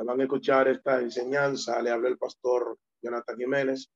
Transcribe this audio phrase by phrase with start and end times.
[0.00, 1.80] de que van a escuchar esta enseñanza.
[1.82, 3.90] Le habla el pastor Jonathan Jiménez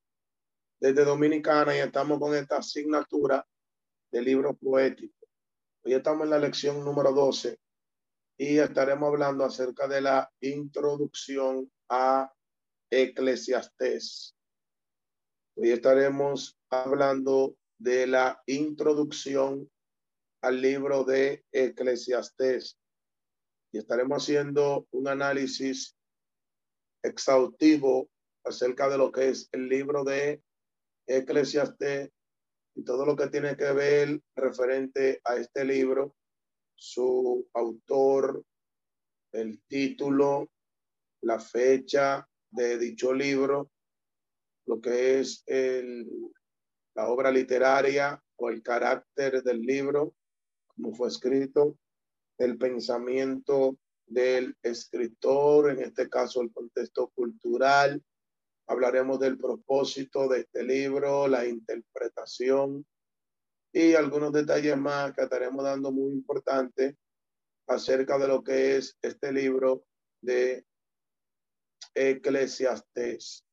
[0.79, 3.45] desde Dominicana y estamos con esta asignatura
[4.11, 5.27] de libro poético.
[5.83, 7.57] Hoy estamos en la lección número 12
[8.37, 12.31] y estaremos hablando acerca de la introducción a
[12.91, 14.35] Eclesiastés.
[15.55, 19.69] Hoy estaremos hablando de la introducción
[20.41, 22.77] al libro de Eclesiastés
[23.75, 25.97] y estaremos haciendo un análisis
[27.03, 28.09] exhaustivo
[28.45, 30.41] acerca de lo que es el libro de
[31.05, 32.09] Eclesiastés
[32.73, 36.15] y todo lo que tiene que ver referente a este libro,
[36.73, 38.45] su autor,
[39.33, 40.49] el título,
[41.23, 43.71] la fecha de dicho libro,
[44.67, 46.09] lo que es el,
[46.95, 50.15] la obra literaria o el carácter del libro,
[50.67, 51.77] como fue escrito,
[52.37, 58.03] el pensamiento del escritor, en este caso el contexto cultural.
[58.67, 62.85] Hablaremos del propósito de este libro, la interpretación
[63.71, 66.95] y algunos detalles más que estaremos dando muy importantes
[67.67, 69.85] acerca de lo que es este libro
[70.21, 70.65] de
[71.93, 73.43] Eclesiastés.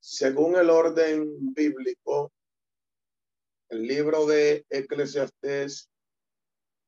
[0.00, 2.32] Según el orden bíblico,
[3.70, 5.90] el libro de Eclesiastés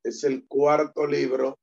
[0.06, 1.58] es el cuarto libro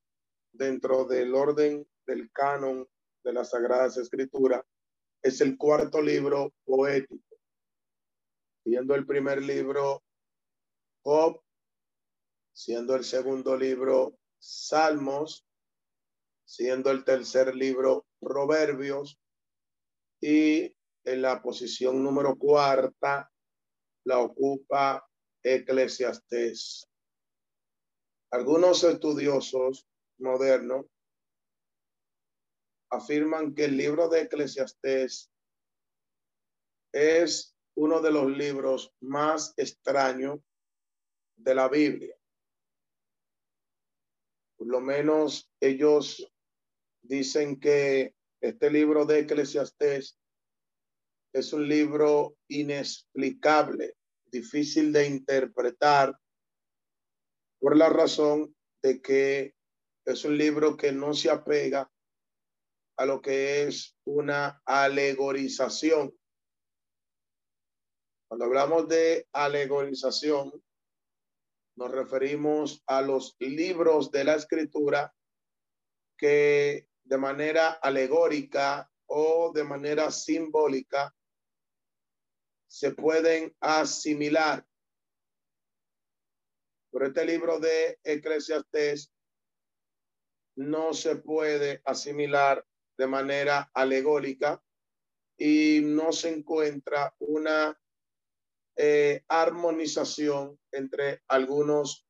[0.51, 2.85] dentro del orden del canon
[3.23, 4.65] de las Sagradas Escrituras.
[5.21, 7.37] Es el cuarto libro poético,
[8.65, 10.03] siendo el primer libro
[11.05, 11.41] Job,
[12.51, 15.45] siendo el segundo libro Salmos,
[16.43, 19.17] siendo el tercer libro Proverbios
[20.19, 23.31] y en la posición número cuarta
[24.03, 25.07] la ocupa
[25.41, 26.89] Eclesiastés.
[28.33, 30.87] Algunos estudiosos modernos
[32.89, 35.31] afirman que el libro de Eclesiastés
[36.91, 40.39] es uno de los libros más extraños
[41.35, 42.17] de la Biblia.
[44.57, 46.27] Por lo menos ellos
[47.03, 50.17] dicen que este libro de Eclesiastés
[51.33, 53.95] es un libro inexplicable,
[54.25, 56.19] difícil de interpretar
[57.63, 58.53] por la razón
[58.83, 59.55] de que
[60.05, 61.89] es un libro que no se apega
[62.97, 66.13] a lo que es una alegorización.
[68.27, 70.61] Cuando hablamos de alegorización,
[71.77, 75.15] nos referimos a los libros de la escritura
[76.17, 81.15] que de manera alegórica o de manera simbólica
[82.67, 84.67] se pueden asimilar
[86.93, 89.11] pero este libro de Eclesiastés
[90.55, 92.63] no se puede asimilar
[92.99, 94.63] de manera alegórica
[95.35, 97.75] y no se encuentra una
[98.75, 102.07] eh, armonización entre algunos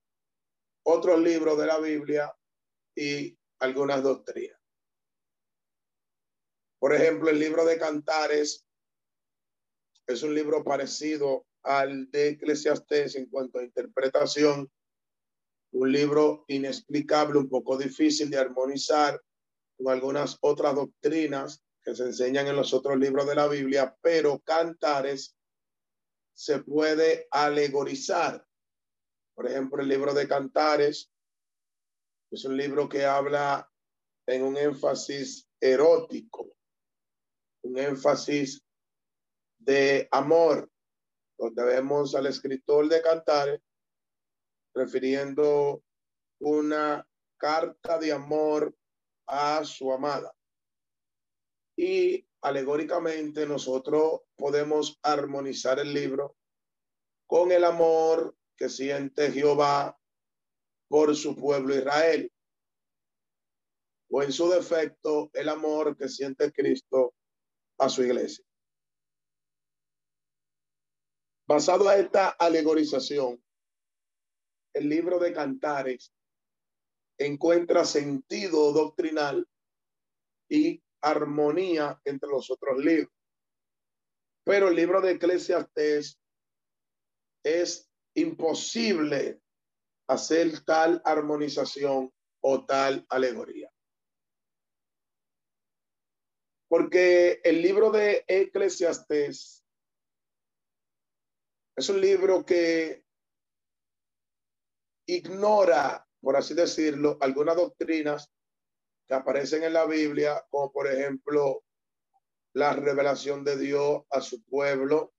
[0.85, 2.35] otros libros de la Biblia
[2.93, 4.59] y algunas doctrinas.
[6.77, 8.67] Por ejemplo, el libro de Cantares
[10.05, 14.71] es un libro parecido al de Eclesiastés en cuanto a interpretación,
[15.71, 19.19] un libro inexplicable, un poco difícil de armonizar
[19.77, 24.39] con algunas otras doctrinas que se enseñan en los otros libros de la Biblia, pero
[24.39, 25.35] Cantares
[26.33, 28.45] se puede alegorizar.
[29.35, 31.11] Por ejemplo, el libro de Cantares
[32.31, 33.69] es un libro que habla
[34.27, 36.55] en un énfasis erótico,
[37.63, 38.63] un énfasis
[39.59, 40.71] de amor,
[41.43, 43.61] donde vemos al escritor de Cantares
[44.73, 45.83] refiriendo
[46.39, 47.05] una
[47.37, 48.73] carta de amor
[49.27, 50.33] a su amada.
[51.75, 56.35] Y alegóricamente nosotros podemos armonizar el libro
[57.27, 59.97] con el amor que siente Jehová
[60.87, 62.31] por su pueblo Israel.
[64.09, 67.13] O en su defecto, el amor que siente Cristo
[67.79, 68.45] a su iglesia.
[71.45, 73.43] Basado a esta alegorización,
[74.73, 76.13] el libro de Cantares
[77.17, 79.47] encuentra sentido doctrinal
[80.49, 83.13] y armonía entre los otros libros.
[84.45, 86.17] Pero el libro de Eclesiastés
[87.43, 89.41] es imposible
[90.07, 92.11] hacer tal armonización
[92.41, 93.69] o tal alegoría.
[96.69, 99.62] Porque el libro de Eclesiastés
[101.75, 103.03] es un libro que
[105.07, 108.31] ignora, por así decirlo, algunas doctrinas
[109.07, 111.63] que aparecen en la Biblia, como por ejemplo
[112.53, 115.13] la revelación de Dios a su pueblo,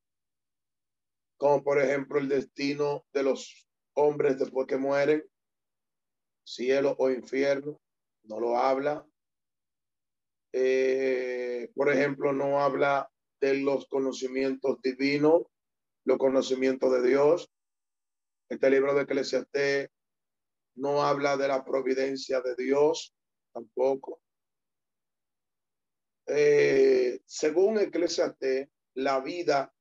[1.37, 5.25] como por ejemplo el destino de los hombres después que mueren,
[6.45, 7.81] cielo o infierno,
[8.23, 9.07] no lo habla.
[10.53, 13.11] Eh, por ejemplo, no habla
[13.41, 15.43] de los conocimientos divinos,
[16.05, 17.51] los conocimientos de Dios.
[18.49, 19.91] Este libro de Eclesiastés
[20.77, 23.15] no habla de la providencia de Dios,
[23.53, 24.21] tampoco.
[26.27, 29.75] Eh, según Eclesiastés, la vida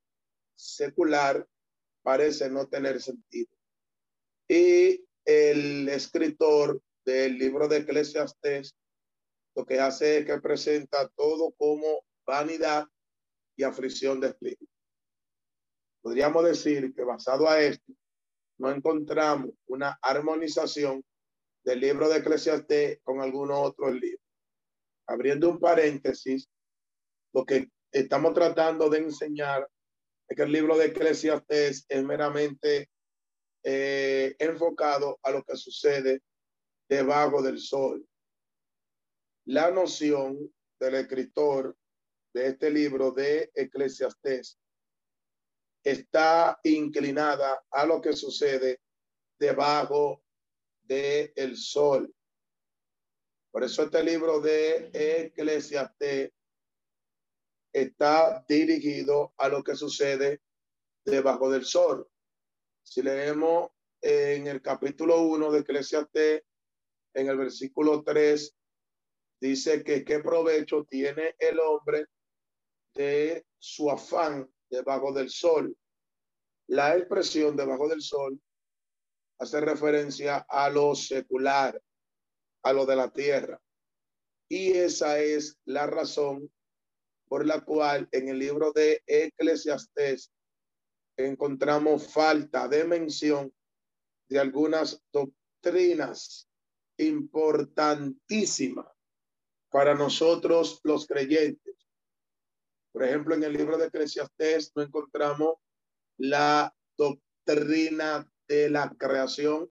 [0.55, 1.47] secular
[2.03, 3.51] parece no tener sentido.
[4.47, 8.75] Y el escritor del libro de Eclesiastés
[9.55, 12.87] lo que hace es que presenta todo como vanidad
[13.55, 14.72] y aflicción de espíritu.
[16.03, 17.93] Podríamos decir que basado a esto,
[18.59, 21.01] no encontramos una armonización
[21.63, 24.21] del libro de Eclesiastés con algunos otros libros.
[25.07, 26.49] Abriendo un paréntesis,
[27.33, 29.65] lo que estamos tratando de enseñar
[30.27, 32.89] es que el libro de Eclesiastés es meramente
[33.63, 36.21] eh, enfocado a lo que sucede
[36.89, 38.05] debajo del sol.
[39.45, 41.77] La noción del escritor
[42.33, 44.59] de este libro de Eclesiastés
[45.83, 48.81] está inclinada a lo que sucede
[49.37, 50.23] debajo
[50.81, 52.13] del el sol.
[53.51, 56.31] Por eso este libro de Eclesiastés
[57.73, 60.41] está dirigido a lo que sucede
[61.05, 62.07] debajo del sol.
[62.83, 63.71] Si leemos
[64.01, 66.43] en el capítulo 1 de Eclesiastés,
[67.13, 68.55] en el versículo 3,
[69.39, 72.07] dice que qué provecho tiene el hombre
[72.93, 75.75] de su afán debajo del sol.
[76.67, 78.41] La expresión debajo del sol
[79.39, 81.79] hace referencia a lo secular,
[82.63, 83.61] a lo de la tierra.
[84.49, 86.51] Y esa es la razón
[87.27, 90.31] por la cual en el libro de Eclesiastés
[91.17, 93.53] encontramos falta de mención
[94.29, 96.47] de algunas doctrinas
[96.97, 98.87] importantísimas
[99.69, 101.82] para nosotros los creyentes.
[102.93, 105.55] Por ejemplo, en el libro de Eclesiastés no encontramos
[106.17, 109.69] la doctrina de la creación.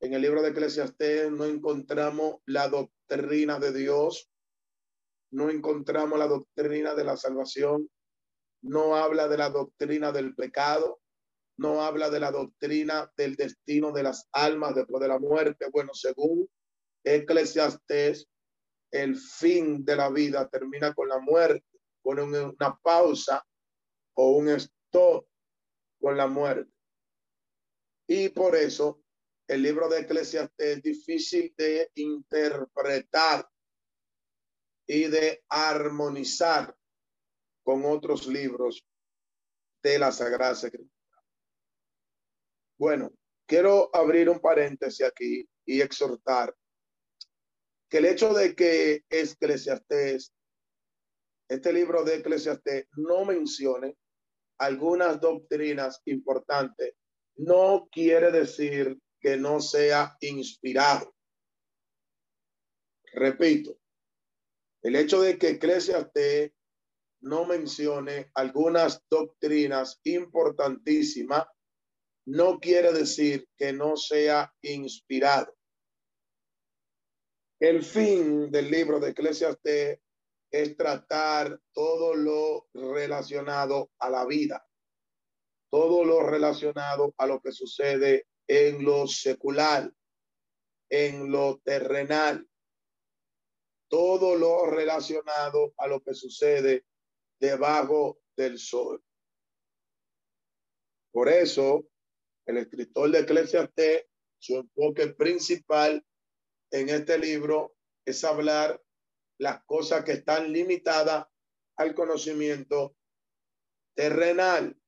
[0.00, 4.30] En el libro de Eclesiastés no encontramos la doctrina de Dios.
[5.32, 7.90] No encontramos la doctrina de la salvación
[8.62, 11.00] no habla de la doctrina del pecado,
[11.56, 15.66] no habla de la doctrina del destino de las almas después de la muerte.
[15.72, 16.48] Bueno, según
[17.04, 18.26] Eclesiastés,
[18.90, 21.64] el fin de la vida termina con la muerte,
[22.02, 23.44] pone una pausa
[24.14, 25.26] o un stop
[26.00, 26.72] con la muerte.
[28.08, 29.02] Y por eso
[29.46, 33.48] el libro de Eclesiastés es difícil de interpretar
[34.86, 36.76] y de armonizar
[37.62, 38.84] con otros libros
[39.82, 40.90] de la Sagrada Escritura.
[42.78, 43.12] Bueno,
[43.46, 46.54] quiero abrir un paréntesis aquí y exhortar
[47.88, 50.32] que el hecho de que Eclesiastés,
[51.50, 53.96] este libro de Eclesiastés, no mencione
[54.58, 56.94] algunas doctrinas importantes,
[57.34, 61.12] no quiere decir que no sea inspirado.
[63.12, 63.76] Repito,
[64.82, 66.52] el hecho de que Eclesiastés
[67.22, 71.46] no mencione algunas doctrinas importantísimas,
[72.26, 75.52] no quiere decir que no sea inspirado.
[77.58, 79.98] El fin del libro de Eclesiastés
[80.50, 84.66] es tratar todo lo relacionado a la vida,
[85.70, 89.92] todo lo relacionado a lo que sucede en lo secular,
[90.88, 92.48] en lo terrenal,
[93.88, 96.84] todo lo relacionado a lo que sucede
[97.38, 99.02] debajo del sol.
[101.12, 101.88] Por eso,
[102.46, 104.06] el escritor de Eclesiastés,
[104.38, 106.04] su enfoque principal
[106.70, 108.80] en este libro es hablar
[109.40, 111.26] las cosas que están limitadas
[111.76, 112.94] al conocimiento
[113.96, 114.78] terrenal.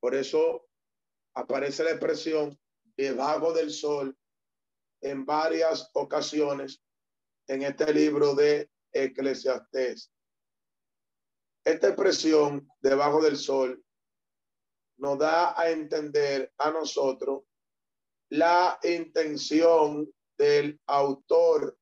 [0.00, 0.68] Por eso
[1.34, 2.58] aparece la expresión
[2.94, 4.16] debajo del sol
[5.00, 6.82] en varias ocasiones
[7.48, 10.12] en este libro de Eclesiastés.
[11.64, 13.82] Esta expresión debajo del sol
[14.98, 17.44] nos da a entender a nosotros
[18.28, 21.78] la intención del autor.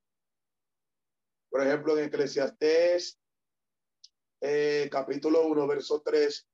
[1.55, 3.17] Por ejemplo, en Eclesiastés
[4.41, 6.49] eh, capítulo 1, verso 3,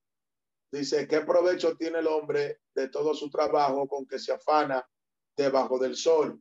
[0.71, 4.87] dice, ¿qué provecho tiene el hombre de todo su trabajo con que se afana
[5.35, 6.39] debajo del sol?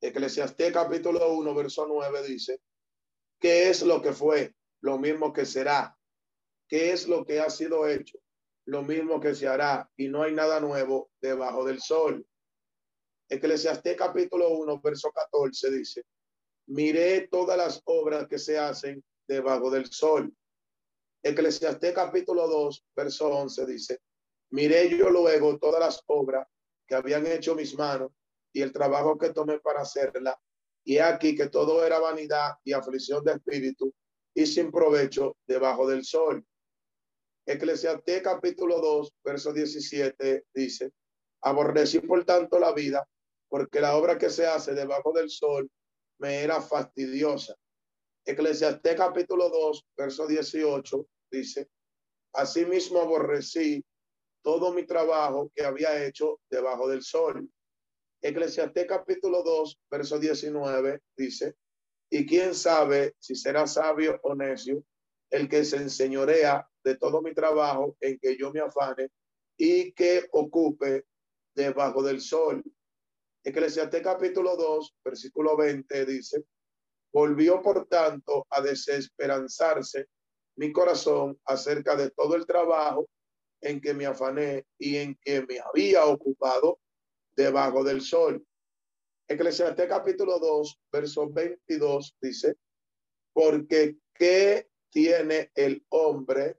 [0.00, 2.60] Eclesiastés capítulo 1, verso 9 dice,
[3.38, 4.56] ¿qué es lo que fue?
[4.80, 5.96] Lo mismo que será.
[6.66, 8.18] ¿Qué es lo que ha sido hecho?
[8.66, 9.88] Lo mismo que se hará.
[9.96, 12.26] Y no hay nada nuevo debajo del sol.
[13.28, 16.04] Eclesiastés capítulo 1, verso 14 dice,
[16.66, 20.34] miré todas las obras que se hacen debajo del sol.
[21.22, 24.00] Eclesiastés capítulo 2, verso 11 dice,
[24.50, 26.46] miré yo luego todas las obras
[26.86, 28.10] que habían hecho mis manos
[28.52, 30.38] y el trabajo que tomé para hacerla.
[30.84, 33.94] Y aquí que todo era vanidad y aflicción de espíritu
[34.34, 36.44] y sin provecho debajo del sol.
[37.46, 40.92] Eclesiastés capítulo 2, verso 17 dice,
[41.40, 43.08] aborrecí por tanto la vida
[43.48, 45.70] porque la obra que se hace debajo del sol
[46.22, 47.54] me era fastidiosa.
[48.24, 51.68] Eclesiastés capítulo 2, verso 18 dice,
[52.34, 53.84] asimismo aborrecí
[54.40, 57.50] todo mi trabajo que había hecho debajo del sol.
[58.22, 61.56] Eclesiastés capítulo 2, verso 19 dice,
[62.08, 64.84] y quién sabe si será sabio o necio
[65.28, 69.08] el que se enseñorea de todo mi trabajo en que yo me afane
[69.56, 71.04] y que ocupe
[71.54, 72.62] debajo del sol.
[73.44, 76.44] Eclesiastés capítulo 2, versículo 20 dice,
[77.12, 80.06] volvió por tanto a desesperanzarse
[80.56, 83.08] mi corazón acerca de todo el trabajo
[83.60, 86.78] en que me afané y en que me había ocupado
[87.34, 88.46] debajo del sol.
[89.26, 92.54] Eclesiastés capítulo 2, verso 22 dice,
[93.32, 96.58] porque ¿qué tiene el hombre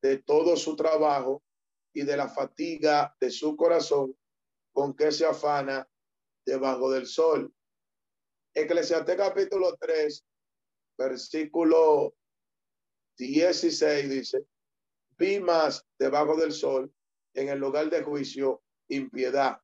[0.00, 1.42] de todo su trabajo
[1.92, 4.16] y de la fatiga de su corazón
[4.72, 5.86] con que se afana
[6.44, 7.52] debajo del sol.
[8.54, 10.24] Eclesiastés capítulo 3,
[10.96, 12.14] versículo
[13.16, 14.46] 16 dice,
[15.18, 16.92] vi más debajo del sol
[17.34, 19.58] en el lugar de juicio impiedad.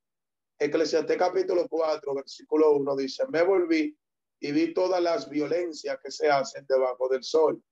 [0.59, 3.97] Eclesiastés capítulo 4, versículo 1 dice, me volví
[4.41, 7.63] y vi todas las violencias que se hacen debajo del sol.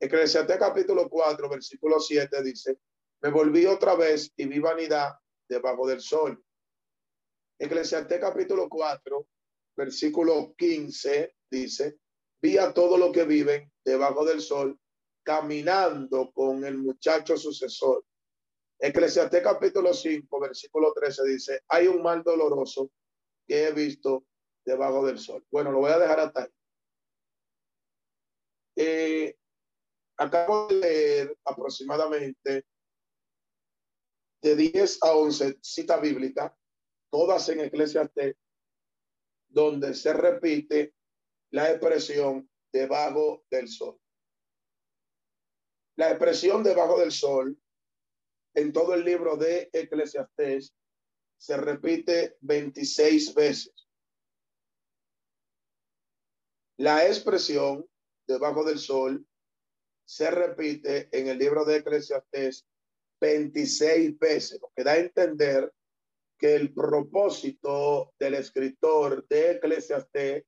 [0.00, 2.78] Eclesiastés capítulo 4, versículo 7 dice,
[3.22, 5.14] me volví otra vez y vi vanidad
[5.48, 6.42] debajo del sol.
[7.58, 9.26] Eclesiastés capítulo 4,
[9.76, 11.98] versículo 15 dice,
[12.42, 14.78] vi a todo lo que viven debajo del sol
[15.22, 18.04] caminando con el muchacho sucesor.
[18.78, 22.90] Eclesiastés capítulo 5, versículo 13 dice, hay un mal doloroso
[23.46, 24.26] que he visto
[24.64, 25.46] debajo del sol.
[25.50, 26.50] Bueno, lo voy a dejar hasta.
[28.76, 29.36] Eh,
[30.16, 32.66] acabo de leer aproximadamente
[34.42, 36.52] de 10 a 11 citas bíblicas
[37.14, 38.34] todas en Eclesiastés,
[39.46, 40.96] donde se repite
[41.52, 44.00] la expresión debajo del sol.
[45.94, 47.56] La expresión debajo del sol
[48.54, 50.74] en todo el libro de Eclesiastés
[51.36, 53.86] se repite 26 veces.
[56.78, 57.88] La expresión
[58.26, 59.24] debajo del sol
[60.04, 62.66] se repite en el libro de Eclesiastés
[63.20, 65.72] 26 veces, lo que da a entender
[66.38, 70.44] que el propósito del escritor de Eclesiastés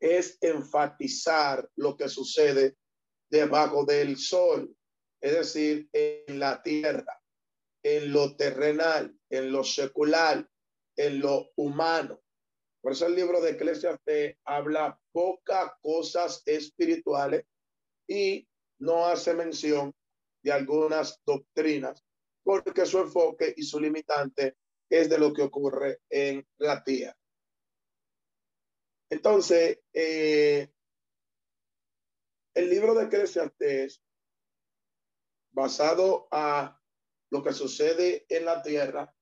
[0.00, 2.76] es enfatizar lo que sucede
[3.30, 4.74] debajo del sol,
[5.20, 7.20] es decir, en la tierra,
[7.82, 10.46] en lo terrenal, en lo secular,
[10.96, 12.20] en lo humano.
[12.82, 17.44] Por eso el libro de Eclesiastés habla pocas cosas espirituales
[18.08, 18.46] y
[18.80, 19.94] no hace mención
[20.42, 22.04] de algunas doctrinas,
[22.42, 24.56] porque su enfoque y su limitante
[24.92, 27.16] es de lo que ocurre en la tierra.
[29.08, 30.70] Entonces, eh,
[32.54, 34.04] el libro de Eclesiastés,
[35.50, 36.78] basado a
[37.30, 39.14] lo que sucede en la tierra,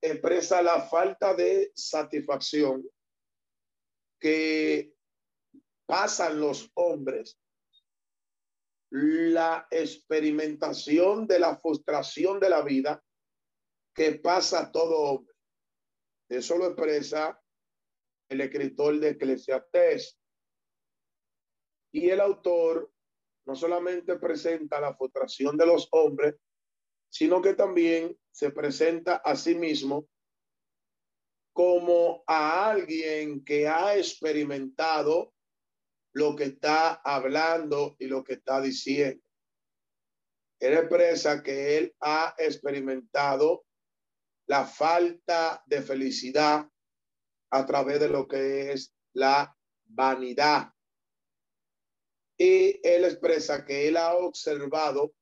[0.00, 2.88] expresa la falta de satisfacción
[4.18, 4.94] que
[5.84, 7.38] pasan los hombres,
[8.88, 13.04] la experimentación de la frustración de la vida
[14.00, 15.34] que pasa todo hombre.
[16.30, 17.38] Eso lo expresa
[18.30, 20.18] el escritor de Eclesiastés.
[21.92, 22.90] Y el autor
[23.46, 26.36] no solamente presenta la frustración de los hombres,
[27.10, 30.08] sino que también se presenta a sí mismo
[31.52, 35.34] como a alguien que ha experimentado
[36.14, 39.22] lo que está hablando y lo que está diciendo.
[40.58, 43.66] Él expresa que él ha experimentado
[44.50, 46.68] la falta de felicidad
[47.52, 50.72] a través de lo que es la vanidad.
[52.36, 55.14] Y él expresa que él ha observado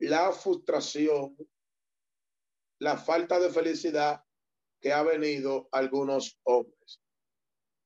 [0.00, 1.36] la frustración,
[2.80, 4.24] la falta de felicidad
[4.80, 7.00] que ha venido algunos hombres.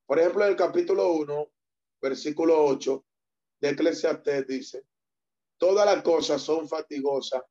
[0.06, 1.52] Por ejemplo, en el capítulo 1,
[2.00, 3.04] versículo 8
[3.60, 4.86] de Eclesiastes dice,
[5.58, 7.42] todas las cosas son fatigosas,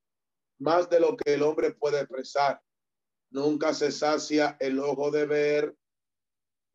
[0.58, 2.60] más de lo que el hombre puede expresar.
[3.32, 5.78] Nunca se sacia el ojo de ver,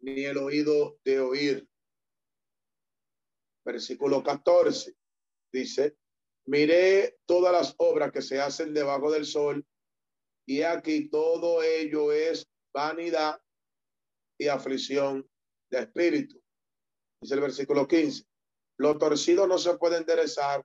[0.01, 1.69] ni el oído de oír.
[3.65, 4.97] Versículo 14
[5.53, 5.97] dice,
[6.47, 9.65] miré todas las obras que se hacen debajo del sol,
[10.47, 13.41] y aquí todo ello es vanidad
[14.39, 15.29] y aflicción
[15.71, 16.43] de espíritu
[17.23, 18.25] dice el versículo 15.
[18.79, 20.65] Lo torcido no se puede enderezar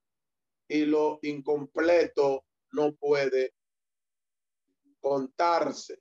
[0.67, 3.53] y lo incompleto no puede
[5.00, 6.00] contarse.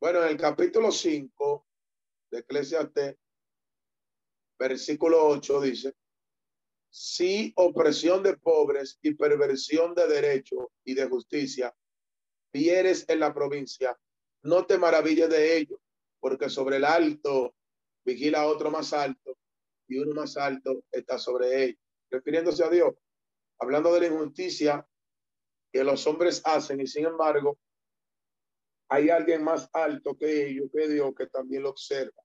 [0.00, 1.66] Bueno, en el capítulo 5
[2.30, 3.16] de Eclesiastes,
[4.58, 5.94] versículo 8 dice,
[6.90, 11.74] si opresión de pobres y perversión de derecho y de justicia
[12.52, 13.96] vieres en la provincia,
[14.42, 15.80] no te maravilles de ello,
[16.18, 17.54] porque sobre el alto
[18.04, 19.36] vigila otro más alto
[19.86, 21.78] y uno más alto está sobre él.
[22.10, 22.94] Refiriéndose a Dios,
[23.58, 24.86] hablando de la injusticia
[25.72, 27.58] que los hombres hacen y sin embargo
[28.88, 32.22] hay alguien más alto que ellos, que Dios, que también lo observa.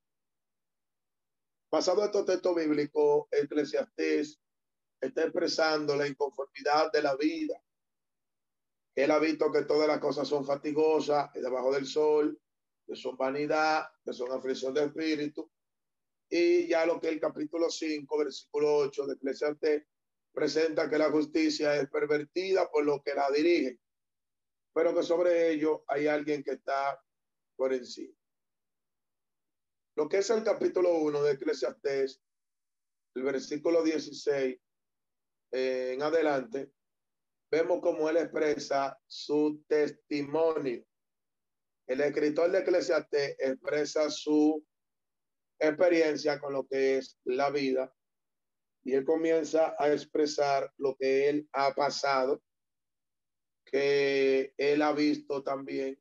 [1.69, 4.39] Pasado estos textos bíblicos, Eclesiastés
[4.99, 7.61] está expresando la inconformidad de la vida.
[8.95, 12.39] Él ha visto que todas las cosas son fatigosas, debajo del sol,
[12.87, 15.51] que son vanidad, que son aflicción de espíritu.
[16.29, 19.83] Y ya lo que el capítulo 5, versículo 8 de Eclesiastes
[20.35, 23.79] presenta que la justicia es pervertida por lo que la dirige,
[24.73, 27.01] pero que sobre ello hay alguien que está
[27.55, 28.13] por encima.
[29.95, 32.21] Lo que es el capítulo 1 de Eclesiastes,
[33.15, 34.59] el versículo 16
[35.53, 36.73] eh, en adelante,
[37.49, 40.85] vemos cómo él expresa su testimonio
[41.87, 44.65] el escritor de Eclesiastes expresa su
[45.59, 47.93] experiencia con lo que es la vida
[48.85, 52.41] y él comienza a expresar lo que él ha pasado,
[53.65, 55.99] que él ha visto también,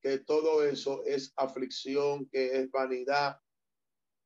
[0.00, 3.38] que todo eso es aflicción, que es vanidad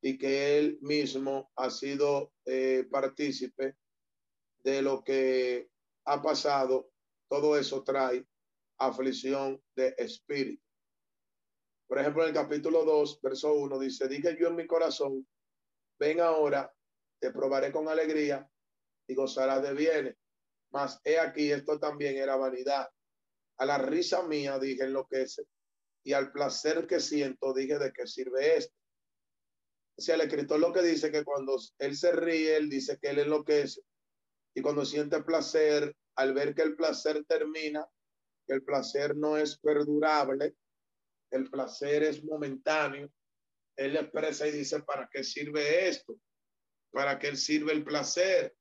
[0.01, 3.77] y que él mismo ha sido eh, partícipe
[4.63, 5.69] de lo que
[6.05, 6.93] ha pasado.
[7.29, 8.25] Todo eso trae
[8.79, 10.63] aflicción de espíritu.
[11.89, 15.27] Por ejemplo, en el capítulo 2, verso 1 dice, dije yo en mi corazón,
[15.99, 16.73] ven ahora,
[17.23, 18.51] te probaré con alegría
[19.07, 20.17] y gozarás de bienes.
[20.73, 22.89] Mas he aquí, esto también era vanidad.
[23.59, 25.45] A la risa mía dije enloquece
[26.03, 28.75] y al placer que siento dije de qué sirve esto.
[29.97, 33.11] O sea, el escritor lo que dice que cuando él se ríe, él dice que
[33.11, 33.83] él enloquece
[34.53, 37.87] y cuando siente placer, al ver que el placer termina,
[38.49, 40.57] que el placer no es perdurable,
[41.31, 43.09] el placer es momentáneo,
[43.77, 46.17] él expresa y dice, ¿para qué sirve esto?
[46.93, 48.55] ¿Para qué sirve el placer?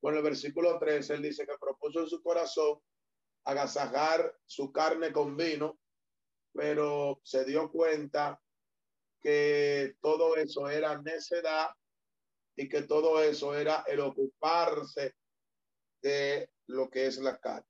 [0.00, 2.80] Bueno, el versículo 3, él dice que propuso en su corazón
[3.44, 5.80] agasajar su carne con vino,
[6.52, 8.40] pero se dio cuenta
[9.20, 11.70] que todo eso era necedad
[12.56, 15.14] y que todo eso era el ocuparse
[16.00, 17.66] de lo que es la carne.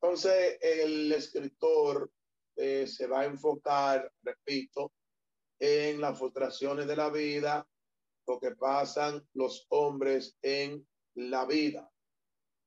[0.00, 2.12] Entonces, el escritor
[2.56, 4.92] eh, se va a enfocar, repito,
[5.58, 7.66] en las frustraciones de la vida,
[8.26, 11.90] lo que pasan los hombres en la vida.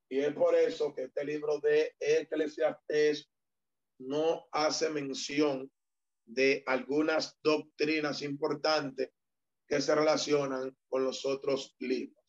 [0.10, 3.30] Y es por eso que este libro de Eclesiastes
[4.00, 5.72] no hace mención
[6.26, 9.12] de algunas doctrinas importantes
[9.68, 12.24] que se relacionan con los otros libros.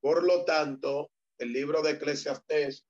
[0.00, 2.86] Por lo tanto, el libro de Eclesiastes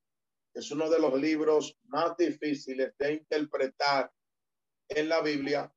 [0.54, 4.10] es uno de los libros más difíciles de interpretar
[4.88, 5.70] en la Biblia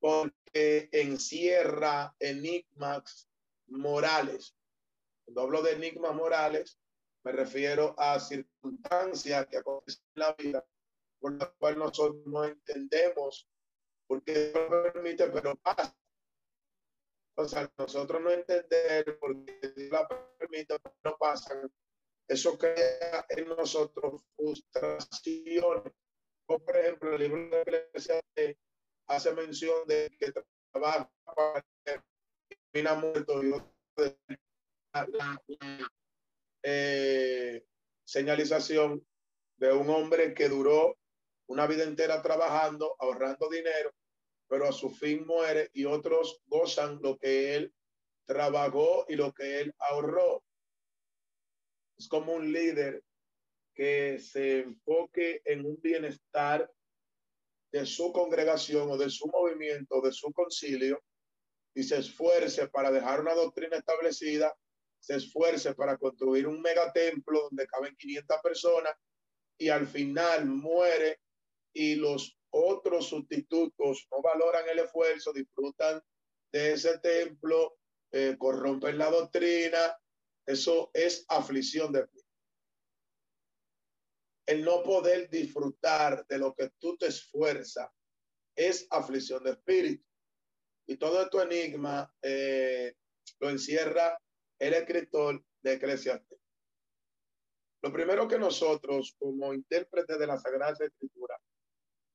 [0.00, 3.28] porque encierra enigmas
[3.66, 4.54] morales.
[5.24, 6.78] Cuando hablo de enigmas morales,
[7.24, 10.64] me refiero a circunstancias que acontecen en la vida
[11.20, 13.48] por las cuales nosotros no entendemos
[14.06, 15.94] por qué no permite, pero pasa.
[17.36, 20.08] O sea, nosotros no entendemos por qué Dios la
[20.38, 21.60] permite, no pasa
[22.28, 25.92] eso crea en nosotros frustraciones.
[26.46, 28.20] por ejemplo, el libro de Iglesia
[29.08, 30.32] hace mención de que
[30.70, 31.64] trabaja para
[32.72, 33.50] termina muerto y
[34.92, 35.42] la,
[36.62, 37.64] eh,
[38.04, 39.04] señalización
[39.56, 40.96] de un hombre que duró
[41.48, 43.92] una vida entera trabajando, ahorrando dinero,
[44.48, 47.74] pero a su fin muere y otros gozan lo que él
[48.26, 50.42] trabajó y lo que él ahorró.
[51.98, 53.02] Es como un líder
[53.74, 56.70] que se enfoque en un bienestar
[57.72, 61.02] de su congregación o de su movimiento, de su concilio,
[61.74, 64.54] y se esfuerce para dejar una doctrina establecida,
[65.00, 68.94] se esfuerce para construir un megatemplo donde caben 500 personas
[69.58, 71.20] y al final muere
[71.72, 76.02] y los otros sustitutos no valoran el esfuerzo, disfrutan
[76.50, 77.76] de ese templo,
[78.10, 79.96] eh, corrompen la doctrina,
[80.46, 82.27] eso es aflicción de fe.
[84.48, 87.90] El no poder disfrutar de lo que tú te esfuerzas
[88.56, 90.02] es aflicción de espíritu.
[90.86, 92.94] Y todo este enigma eh,
[93.40, 94.18] lo encierra
[94.58, 96.38] el escritor de Eclesiastes.
[97.82, 101.38] Lo primero que nosotros, como intérpretes de la Sagrada Escritura,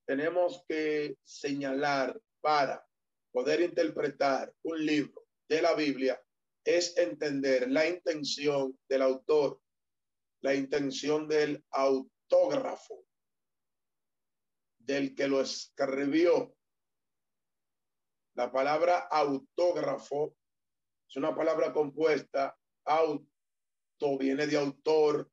[0.03, 2.83] tenemos que señalar para
[3.31, 6.19] poder interpretar un libro de la Biblia
[6.65, 9.61] es entender la intención del autor,
[10.41, 11.63] la intención del
[12.33, 13.05] autógrafo,
[14.79, 16.55] del que lo escribió.
[18.35, 20.35] La palabra autógrafo
[21.07, 22.57] es una palabra compuesta.
[22.85, 25.31] Auto viene de autor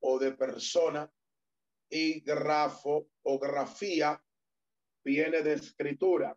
[0.00, 1.12] o de persona
[1.90, 4.22] y grafo o grafía
[5.04, 6.36] viene de escritura.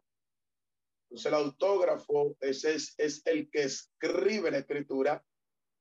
[1.03, 5.25] Entonces el autógrafo es, es, es el que escribe la escritura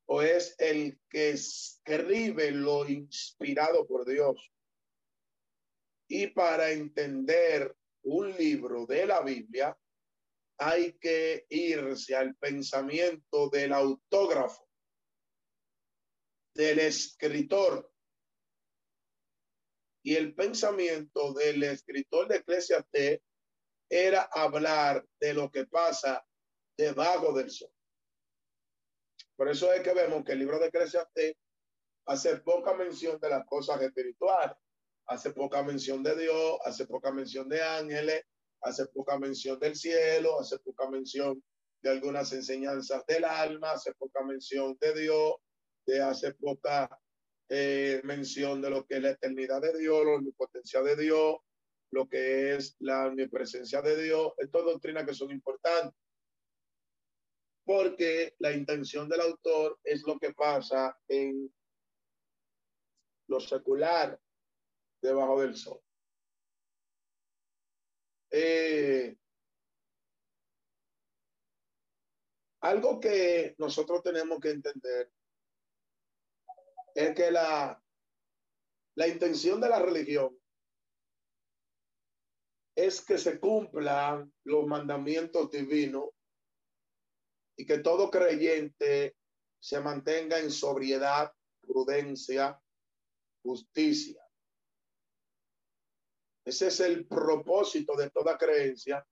[0.07, 4.53] o es el que escribe lo inspirado por Dios.
[6.09, 9.77] Y para entender un libro de la Biblia,
[10.59, 14.69] hay que irse al pensamiento del autógrafo,
[16.55, 17.93] del escritor.
[20.05, 23.21] Y el pensamiento del escritor de Eclesiastes
[23.91, 26.25] era hablar de lo que pasa
[26.77, 27.76] debajo del sol.
[29.37, 31.35] Por eso es que vemos que el libro de Eclesiastés
[32.07, 34.57] hace poca mención de las cosas espirituales,
[35.07, 38.23] hace poca mención de Dios, hace poca mención de ángeles,
[38.63, 41.43] hace poca mención del cielo, hace poca mención
[41.83, 45.35] de algunas enseñanzas del alma, hace poca mención de Dios,
[45.87, 46.89] de hace poca
[47.49, 51.37] eh, mención de lo que es la eternidad de Dios, la omnipotencia de Dios,
[51.93, 55.93] lo que es la omnipresencia de Dios, estas doctrinas que son importantes.
[57.67, 61.53] Porque la intención del autor es lo que pasa en
[63.27, 64.19] lo secular
[65.03, 65.81] debajo del sol.
[68.31, 69.17] Eh,
[72.61, 75.13] algo que nosotros tenemos que entender
[76.95, 77.83] es que la,
[78.95, 80.39] la intención de la religión
[82.77, 86.11] es que se cumplan los mandamientos divinos
[87.57, 89.17] y que todo creyente
[89.59, 92.61] se mantenga en sobriedad, prudencia,
[93.43, 94.23] justicia.
[96.45, 99.05] Ese es el propósito de toda creencia,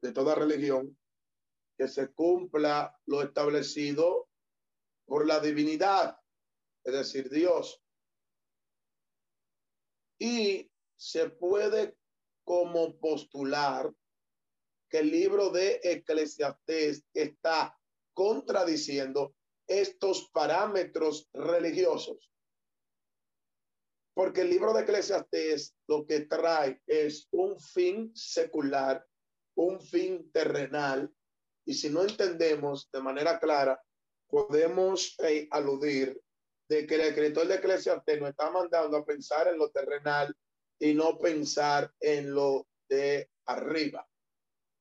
[0.00, 0.96] de toda religión,
[1.76, 4.28] que se cumpla lo establecido
[5.04, 6.18] por la divinidad,
[6.84, 7.82] es decir, Dios.
[10.18, 11.96] Y se puede
[12.44, 13.92] como postular
[14.92, 17.74] que el libro de Eclesiastés está
[18.12, 19.34] contradiciendo
[19.66, 22.30] estos parámetros religiosos.
[24.14, 29.02] Porque el libro de Eclesiastés lo que trae es un fin secular,
[29.56, 31.10] un fin terrenal,
[31.64, 33.82] y si no entendemos de manera clara,
[34.28, 36.20] podemos eh, aludir
[36.68, 40.36] de que el escritor de Eclesiastés nos está mandando a pensar en lo terrenal
[40.78, 44.06] y no pensar en lo de arriba.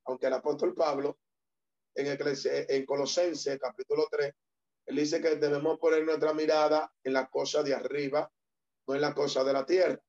[0.06, 1.20] Aunque el apóstol Pablo
[1.96, 2.18] en,
[2.70, 4.34] en Colosense capítulo 3,
[4.88, 8.32] él dice que debemos poner nuestra mirada en la cosa de arriba,
[8.88, 10.02] no en la cosa de la tierra.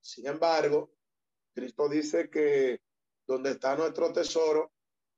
[0.00, 0.92] Sin embargo,
[1.54, 2.80] Cristo dice que
[3.26, 4.72] donde está nuestro tesoro,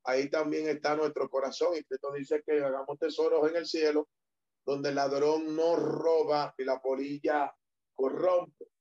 [0.04, 1.76] ahí también está nuestro corazón.
[1.76, 4.08] Y Cristo dice que hagamos tesoros en el cielo,
[4.64, 7.54] donde el ladrón no roba y la polilla
[7.94, 8.72] corrompe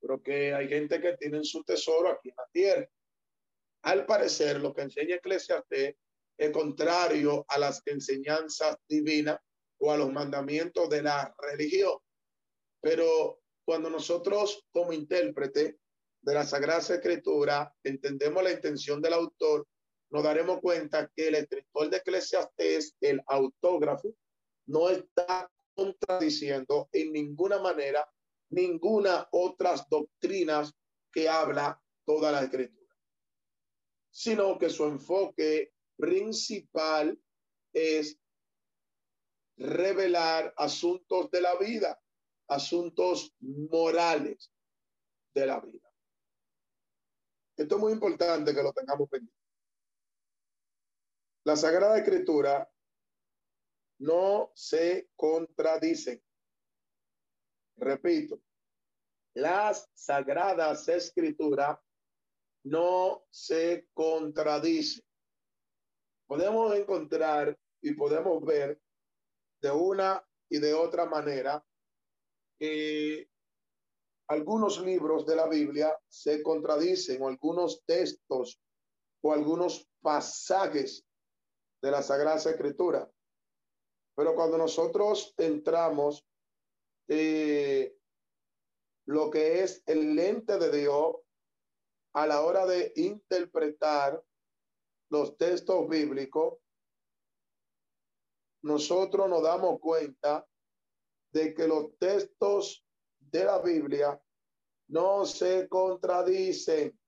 [0.00, 2.88] pero que hay gente que tiene su tesoro aquí en la tierra.
[3.88, 5.94] Al parecer, lo que enseña Eclesiastes
[6.36, 9.38] es contrario a las enseñanzas divinas
[9.78, 11.96] o a los mandamientos de la religión.
[12.82, 15.78] Pero cuando nosotros como intérprete
[16.20, 19.66] de la Sagrada Escritura, entendemos la intención del autor,
[20.10, 24.14] nos daremos cuenta que el escritor de Eclesiastés, el autógrafo,
[24.66, 28.06] no está contradiciendo en ninguna manera
[28.50, 30.74] ninguna otras doctrinas
[31.10, 32.77] que habla toda la escritura,
[34.18, 37.16] sino que su enfoque principal
[37.72, 38.18] es
[39.56, 42.02] revelar asuntos de la vida,
[42.48, 44.52] asuntos morales
[45.32, 45.88] de la vida.
[47.56, 49.40] Esto es muy importante que lo tengamos pendiente.
[51.44, 52.68] La Sagrada Escritura
[54.00, 56.24] no se contradice.
[57.76, 58.42] Repito,
[59.34, 61.78] las Sagradas Escrituras
[62.64, 65.04] no se contradicen.
[66.26, 68.80] Podemos encontrar y podemos ver
[69.62, 71.64] de una y de otra manera
[72.58, 73.28] que
[74.28, 78.60] algunos libros de la Biblia se contradicen o algunos textos
[79.22, 81.04] o algunos pasajes
[81.80, 83.10] de la Sagrada Escritura.
[84.14, 86.26] Pero cuando nosotros entramos
[87.08, 87.96] eh,
[89.06, 91.16] lo que es el lente de Dios
[92.12, 94.22] a la hora de interpretar
[95.10, 96.58] los textos bíblicos,
[98.62, 100.46] nosotros nos damos cuenta
[101.32, 102.84] de que los textos
[103.18, 104.20] de la Biblia
[104.88, 106.98] no se contradicen,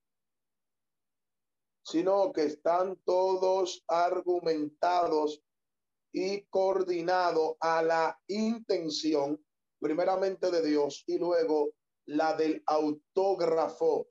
[1.83, 5.43] sino que están todos argumentados
[6.13, 9.43] y coordinados a la intención
[9.81, 11.71] primeramente de Dios y luego
[12.07, 14.09] la del autógrafo.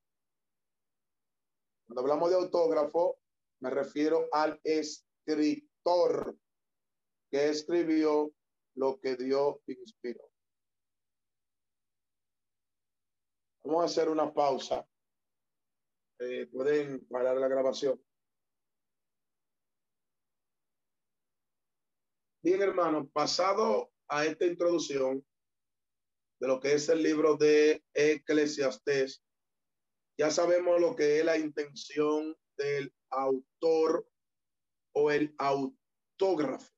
[1.90, 3.20] Cuando hablamos de autógrafo,
[3.62, 6.38] me refiero al escritor
[7.32, 8.32] que escribió
[8.76, 10.22] lo que Dios inspiró.
[13.64, 14.88] Vamos a hacer una pausa.
[16.20, 18.00] Eh, pueden parar la grabación.
[22.44, 25.26] Bien, hermano, pasado a esta introducción
[26.40, 29.24] de lo que es el libro de Eclesiastés,
[30.20, 34.06] ya sabemos lo que es la intención del autor
[34.94, 36.74] o el autógrafo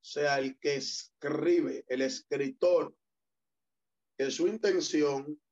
[0.00, 2.96] sea el que escribe, el escritor,
[4.16, 5.42] que su intención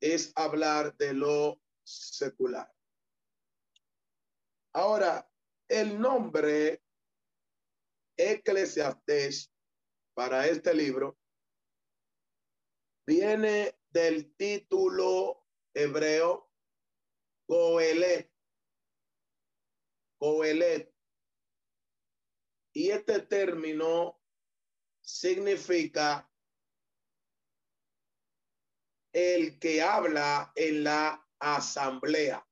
[0.00, 2.68] es hablar de lo secular.
[4.72, 5.30] Ahora,
[5.68, 6.82] el nombre
[8.16, 9.52] Eclesiastés
[10.12, 11.16] para este libro
[13.06, 15.43] viene del título
[15.74, 16.50] hebreo
[17.46, 18.30] Coelet.
[20.18, 20.94] Coelet
[22.74, 24.20] y este término
[25.00, 26.28] significa
[29.12, 32.44] el que habla en la asamblea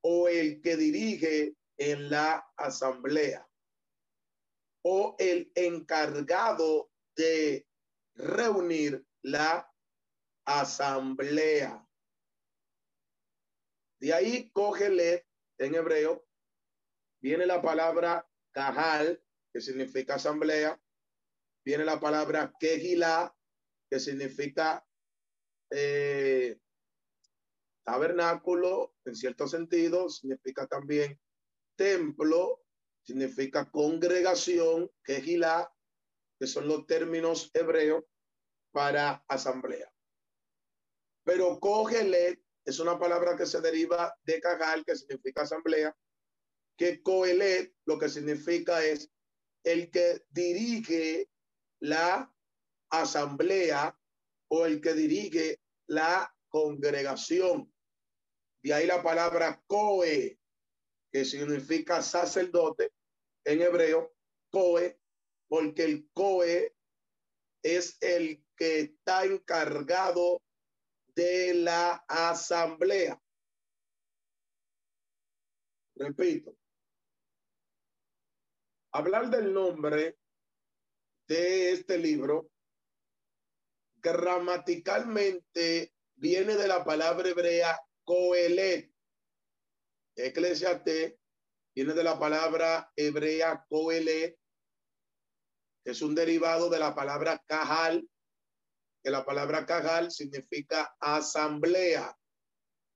[0.00, 3.48] o el que dirige en la asamblea
[4.82, 7.68] o el encargado de
[8.14, 9.72] reunir la
[10.44, 11.87] asamblea.
[14.00, 15.26] De ahí cógele
[15.58, 16.26] en hebreo,
[17.20, 20.80] viene la palabra Cajal, que significa asamblea,
[21.64, 23.34] viene la palabra Kehila,
[23.90, 24.86] que significa
[25.70, 26.58] eh,
[27.84, 31.18] tabernáculo, en cierto sentido, significa también
[31.76, 32.62] templo,
[33.02, 35.72] significa congregación, Kehila,
[36.38, 38.04] que son los términos hebreos
[38.70, 39.92] para asamblea.
[41.24, 45.96] Pero Kohelet es una palabra que se deriva de Cajal, que significa asamblea,
[46.76, 49.10] que Coelet lo que significa es
[49.64, 51.30] el que dirige
[51.80, 52.30] la
[52.90, 53.98] asamblea
[54.48, 57.72] o el que dirige la congregación.
[58.62, 60.38] De ahí la palabra coe,
[61.10, 62.92] que significa sacerdote
[63.46, 64.14] en hebreo,
[64.50, 65.00] coe,
[65.48, 66.76] porque el coe
[67.62, 70.42] es el que está encargado
[71.18, 73.20] de la asamblea.
[75.96, 76.56] Repito,
[78.92, 80.16] hablar del nombre
[81.26, 82.52] de este libro
[83.96, 88.88] gramaticalmente viene de la palabra hebrea coelet.
[90.14, 91.16] Eclesiastes
[91.74, 94.38] viene de la palabra hebrea coelet,
[95.82, 98.08] que es un derivado de la palabra cajal,
[99.08, 102.14] que la palabra cajal significa asamblea,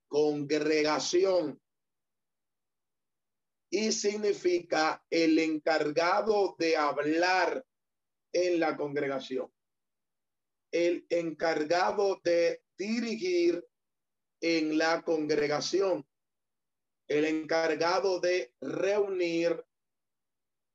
[0.07, 1.59] congregación
[3.71, 7.65] y significa el encargado de hablar
[8.31, 9.51] en la congregación,
[10.71, 13.65] el encargado de dirigir
[14.39, 16.07] en la congregación,
[17.07, 19.65] el encargado de reunir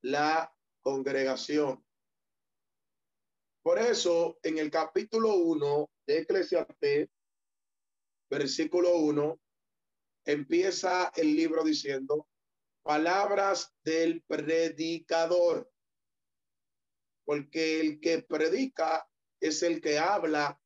[0.03, 1.88] la congregación.
[3.68, 7.11] Por eso, en el capítulo 1 de Eclesiastés,
[8.31, 9.38] versículo 1,
[10.24, 12.26] empieza el libro diciendo,
[12.83, 15.70] palabras del predicador,
[17.26, 19.07] porque el que predica
[19.38, 20.59] es el que habla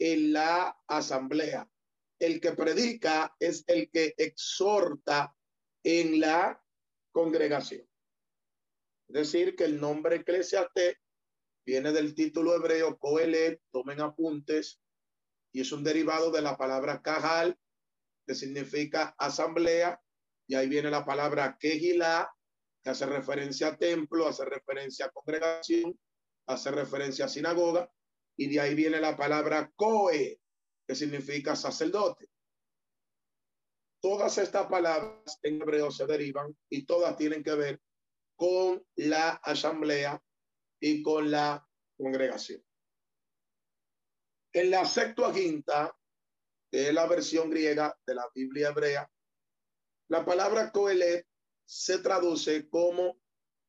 [0.00, 1.70] en la asamblea.
[2.18, 5.36] El que predica es el que exhorta
[5.84, 6.60] en la
[7.12, 7.88] congregación.
[9.06, 10.99] Es decir, que el nombre eclesiastés
[11.70, 14.80] viene del título hebreo Coelet, tomen apuntes,
[15.52, 17.56] y es un derivado de la palabra cajal,
[18.26, 20.02] que significa asamblea,
[20.48, 22.28] y ahí viene la palabra quejilá,
[22.82, 25.96] que hace referencia a templo, hace referencia a congregación,
[26.48, 27.88] hace referencia a sinagoga,
[28.36, 30.40] y de ahí viene la palabra coe,
[30.88, 32.26] que significa sacerdote.
[34.02, 37.80] Todas estas palabras en hebreo se derivan y todas tienen que ver
[38.34, 40.20] con la asamblea
[40.80, 41.66] y con la
[41.96, 42.64] congregación.
[44.52, 45.96] En la Septuaginta,
[46.70, 49.10] que es la versión griega de la Biblia hebrea,
[50.08, 51.26] la palabra coelet
[51.64, 53.20] se traduce como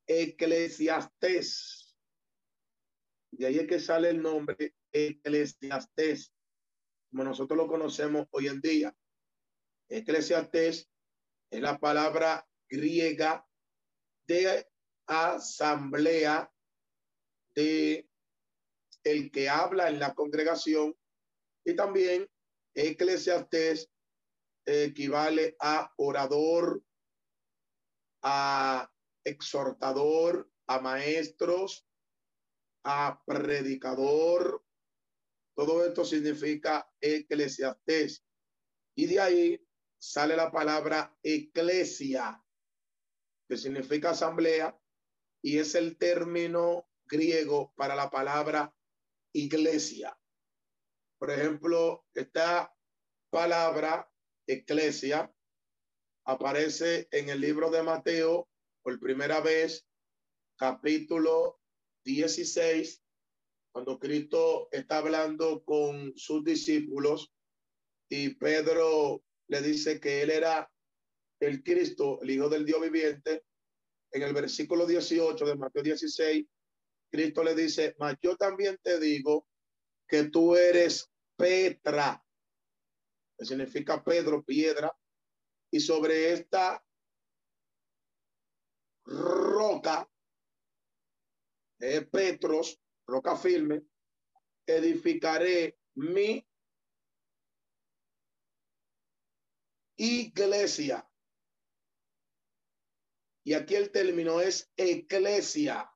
[0.06, 1.96] eclesiastés.
[3.30, 6.34] De ahí es que sale el nombre eclesiastés,
[7.10, 8.96] como nosotros lo conocemos hoy en día.
[9.88, 10.90] Eclesiastés
[11.50, 13.46] es la palabra griega
[14.26, 14.66] de
[15.06, 16.51] asamblea
[17.54, 18.08] de
[19.04, 20.96] el que habla en la congregación
[21.64, 22.28] y también
[22.74, 23.90] eclesiastés
[24.64, 26.84] equivale a orador,
[28.22, 28.90] a
[29.24, 31.86] exhortador, a maestros,
[32.84, 34.64] a predicador.
[35.54, 38.24] Todo esto significa eclesiastés.
[38.96, 39.66] Y de ahí
[39.98, 42.42] sale la palabra eclesia,
[43.48, 44.78] que significa asamblea,
[45.44, 48.74] y es el término griego para la palabra
[49.34, 50.18] iglesia.
[51.18, 52.74] Por ejemplo, esta
[53.30, 54.10] palabra
[54.46, 55.30] eclesia
[56.24, 58.48] aparece en el libro de Mateo
[58.82, 59.86] por primera vez,
[60.56, 61.60] capítulo
[62.04, 63.02] 16,
[63.72, 67.30] cuando Cristo está hablando con sus discípulos
[68.08, 70.70] y Pedro le dice que él era
[71.40, 73.44] el Cristo, el Hijo del Dios viviente.
[74.10, 76.46] En el versículo 18 de Mateo 16,
[77.12, 79.46] Cristo le dice, mas yo también te digo
[80.08, 82.24] que tú eres Petra,
[83.36, 84.90] que significa Pedro, piedra,
[85.70, 86.82] y sobre esta
[89.04, 90.08] roca,
[92.10, 93.82] Petros, roca firme,
[94.66, 96.46] edificaré mi
[99.96, 101.06] iglesia.
[103.44, 105.92] Y aquí el término es eclesia.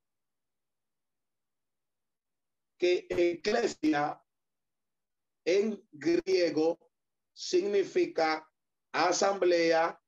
[2.79, 4.23] Que eclesia
[5.45, 6.79] en griego
[7.33, 8.51] significa
[8.93, 10.01] asamblea,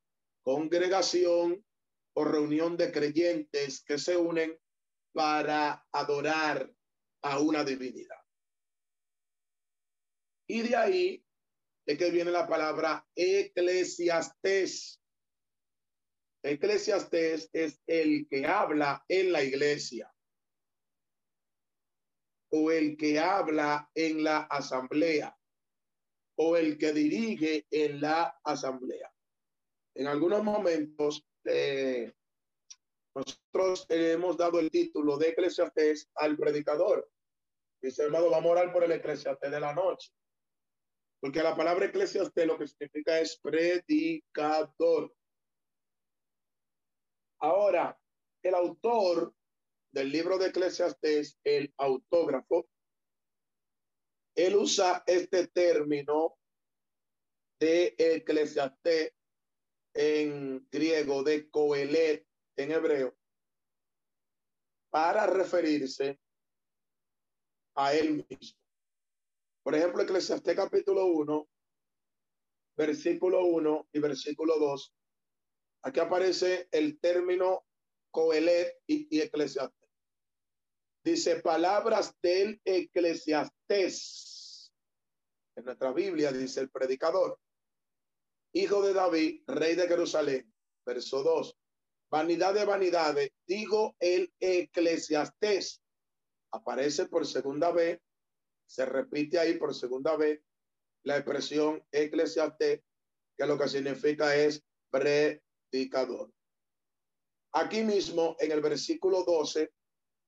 [0.43, 1.65] congregación
[2.15, 4.59] o reunión de creyentes que se unen
[5.13, 6.73] para adorar
[7.23, 8.17] a una divinidad.
[10.49, 11.27] Y de ahí
[11.87, 15.01] es que viene la palabra eclesiastés.
[16.43, 20.13] Eclesiastés es el que habla en la iglesia
[22.51, 25.37] o el que habla en la asamblea
[26.41, 29.13] o el que dirige en la asamblea.
[29.95, 32.13] En algunos momentos, eh,
[33.15, 37.11] nosotros hemos dado el título de eclesiastés al predicador.
[37.83, 40.13] Dice, hermano, vamos a orar por el eclesiastés de la noche.
[41.21, 45.13] Porque la palabra eclesiastés lo que significa es predicador.
[47.41, 47.99] Ahora,
[48.43, 49.35] el autor
[49.93, 52.69] del libro de Eclesiastés, el autógrafo,
[54.35, 56.39] él usa este término
[57.59, 59.13] de eclesiastés
[59.95, 62.25] en griego, de coelet
[62.57, 63.17] en hebreo,
[64.91, 66.21] para referirse
[67.75, 68.59] a él mismo.
[69.65, 71.49] Por ejemplo, Eclesiastés capítulo 1,
[72.77, 74.95] versículo 1 y versículo 2.
[75.83, 77.67] Aquí aparece el término
[78.13, 79.78] coelet y, y eclesiastés.
[81.09, 84.71] Dice palabras del eclesiastés.
[85.57, 87.41] En nuestra Biblia dice el predicador.
[88.53, 90.53] Hijo de David, rey de Jerusalén.
[90.85, 91.57] Verso 2.
[92.11, 95.81] Vanidad de vanidades, digo el eclesiastés.
[96.53, 97.99] Aparece por segunda vez,
[98.67, 100.43] se repite ahí por segunda vez
[101.05, 102.83] la expresión eclesiastés,
[103.35, 106.31] que lo que significa es predicador.
[107.53, 109.73] Aquí mismo, en el versículo 12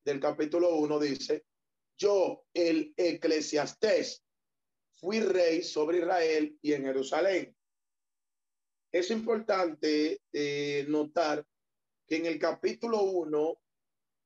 [0.04, 1.44] del capítulo 1, dice,
[1.96, 4.24] yo, el eclesiastés,
[4.94, 7.56] fui rey sobre Israel y en Jerusalén.
[8.92, 11.46] Es importante eh, notar
[12.06, 13.60] que en el capítulo 1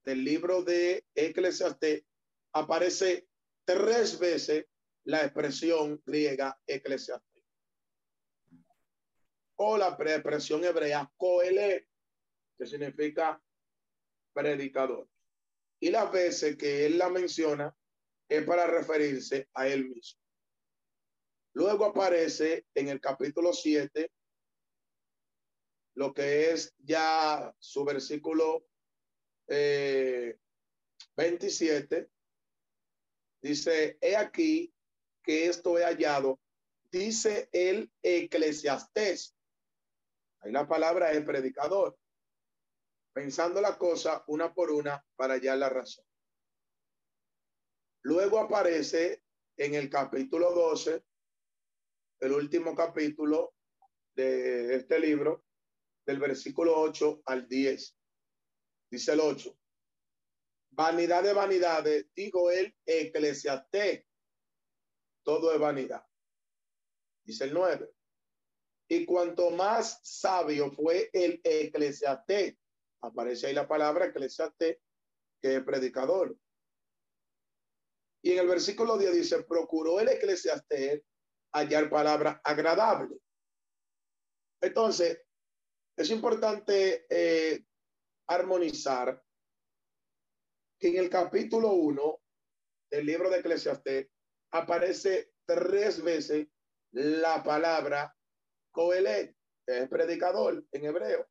[0.05, 2.05] del libro de Eclesiastés
[2.53, 3.29] aparece
[3.65, 4.67] tres veces
[5.05, 7.35] la expresión griega eclesiastés
[9.57, 11.89] o la expresión hebrea coele,
[12.59, 13.41] que significa
[14.33, 15.09] predicador.
[15.85, 17.77] Y las veces que él la menciona
[18.27, 20.19] es para referirse a él mismo.
[21.53, 24.11] Luego aparece en el capítulo 7
[25.97, 28.67] lo que es ya su versículo
[29.47, 30.39] 27.
[31.99, 32.09] Eh,
[33.43, 34.73] Dice, he aquí
[35.23, 36.41] que esto he hallado,
[36.91, 39.37] dice el eclesiastés.
[40.41, 41.99] Ahí la palabra es predicador.
[43.15, 46.05] Pensando la cosa una por una para hallar la razón.
[48.03, 49.23] Luego aparece
[49.57, 51.05] en el capítulo 12,
[52.21, 53.55] el último capítulo
[54.17, 55.45] de este libro,
[56.05, 57.97] del versículo 8 al 10.
[58.91, 59.57] Dice el 8.
[60.71, 64.05] Vanidad de vanidades, dijo él, eclesiastés.
[65.23, 66.05] Todo es vanidad.
[67.23, 67.95] Dice el 9.
[68.89, 72.59] Y cuanto más sabio fue el eclesiastés,
[73.07, 74.79] aparece ahí la palabra eclesiastés,
[75.41, 76.37] que es predicador.
[78.23, 81.03] Y en el versículo 10 dice, procuró el eclesiastés
[81.53, 83.17] hallar palabra agradable.
[84.61, 85.21] Entonces,
[85.97, 87.65] es importante eh,
[88.27, 89.23] armonizar
[90.81, 92.21] que en el capítulo 1
[92.91, 94.09] del libro de Eclesiastés
[94.53, 96.49] aparece tres veces
[96.93, 98.15] la palabra
[98.73, 99.37] Coelet,
[99.67, 101.29] que es predicador en hebreo.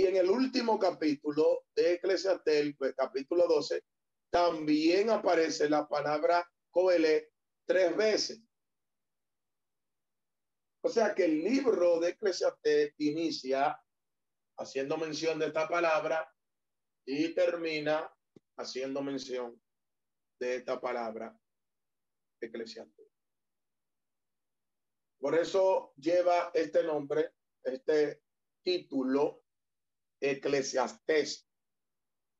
[0.00, 3.84] Y en el último capítulo de Eclesiastés, el capítulo 12,
[4.32, 7.30] también aparece la palabra Coelet
[7.66, 8.42] tres veces.
[10.82, 13.78] O sea que el libro de Eclesiastés inicia
[14.56, 16.26] haciendo mención de esta palabra
[17.04, 18.10] y termina
[18.56, 19.60] haciendo mención
[20.40, 21.38] de esta palabra
[22.40, 23.12] Eclesiastés.
[25.18, 28.22] Por eso lleva este nombre, este
[28.64, 29.44] título,
[30.20, 31.48] Eclesiastés,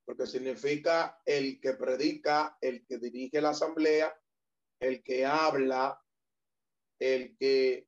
[0.04, 4.14] porque significa el que predica, el que dirige la asamblea,
[4.80, 6.00] el que habla,
[6.98, 7.86] el que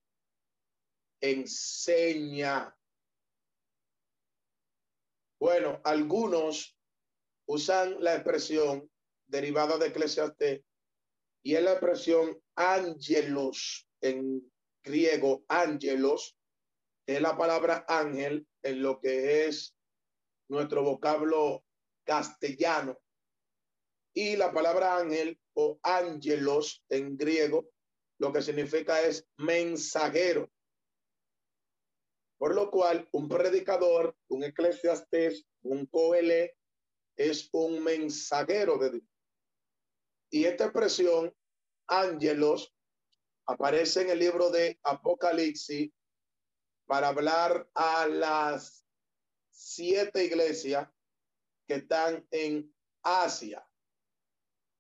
[1.20, 2.76] enseña.
[5.40, 6.78] Bueno, algunos
[7.46, 8.90] usan la expresión
[9.26, 10.62] derivada de Eclesiastés
[11.44, 14.52] y es la expresión ángelos en
[14.84, 16.38] griego, ángelos,
[17.06, 19.76] es la palabra ángel en lo que es
[20.52, 21.64] nuestro vocablo
[22.04, 22.98] castellano.
[24.14, 27.70] Y la palabra ángel o ángelos en griego,
[28.18, 30.50] lo que significa es mensajero.
[32.38, 36.56] Por lo cual, un predicador, un eclesiastés, un coelé,
[37.16, 39.04] es un mensajero de Dios.
[40.30, 41.34] Y esta expresión,
[41.86, 42.74] ángelos,
[43.46, 45.90] aparece en el libro de Apocalipsis
[46.86, 48.81] para hablar a las
[49.52, 50.88] siete iglesias
[51.66, 53.66] que están en Asia.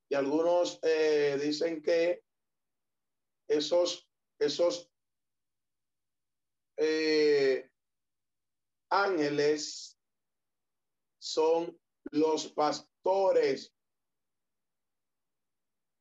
[0.08, 2.24] Y algunos eh, dicen que
[3.48, 4.08] esos,
[4.38, 4.90] esos
[6.76, 7.70] eh,
[8.90, 9.98] ángeles
[11.18, 11.78] son
[12.10, 13.74] los pastores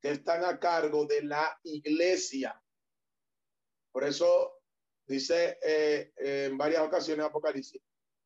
[0.02, 2.62] que están a cargo de la iglesia.
[3.92, 4.62] Por eso
[5.06, 7.82] dice eh, en varias ocasiones Apocalipsis,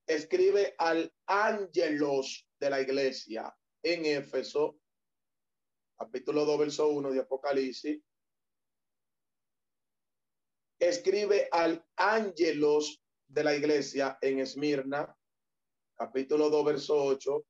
[0.08, 4.80] escribe al ángelos de la iglesia en Éfeso,
[5.97, 8.01] capítulo 2, verso 1 de Apocalipsis.
[10.80, 15.16] Escribe al ángelos de la iglesia en Esmirna,
[15.97, 17.45] capítulo 2, verso 8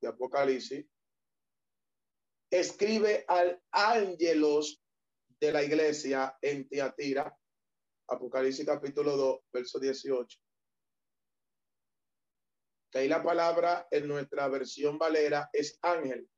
[0.00, 0.86] de Apocalipsis
[2.52, 4.82] escribe al ángelos
[5.40, 7.34] de la iglesia en Tiatira,
[8.08, 10.38] Apocalipsis capítulo 2, verso 18.
[12.92, 16.28] Que ahí la palabra en nuestra versión valera es ángel,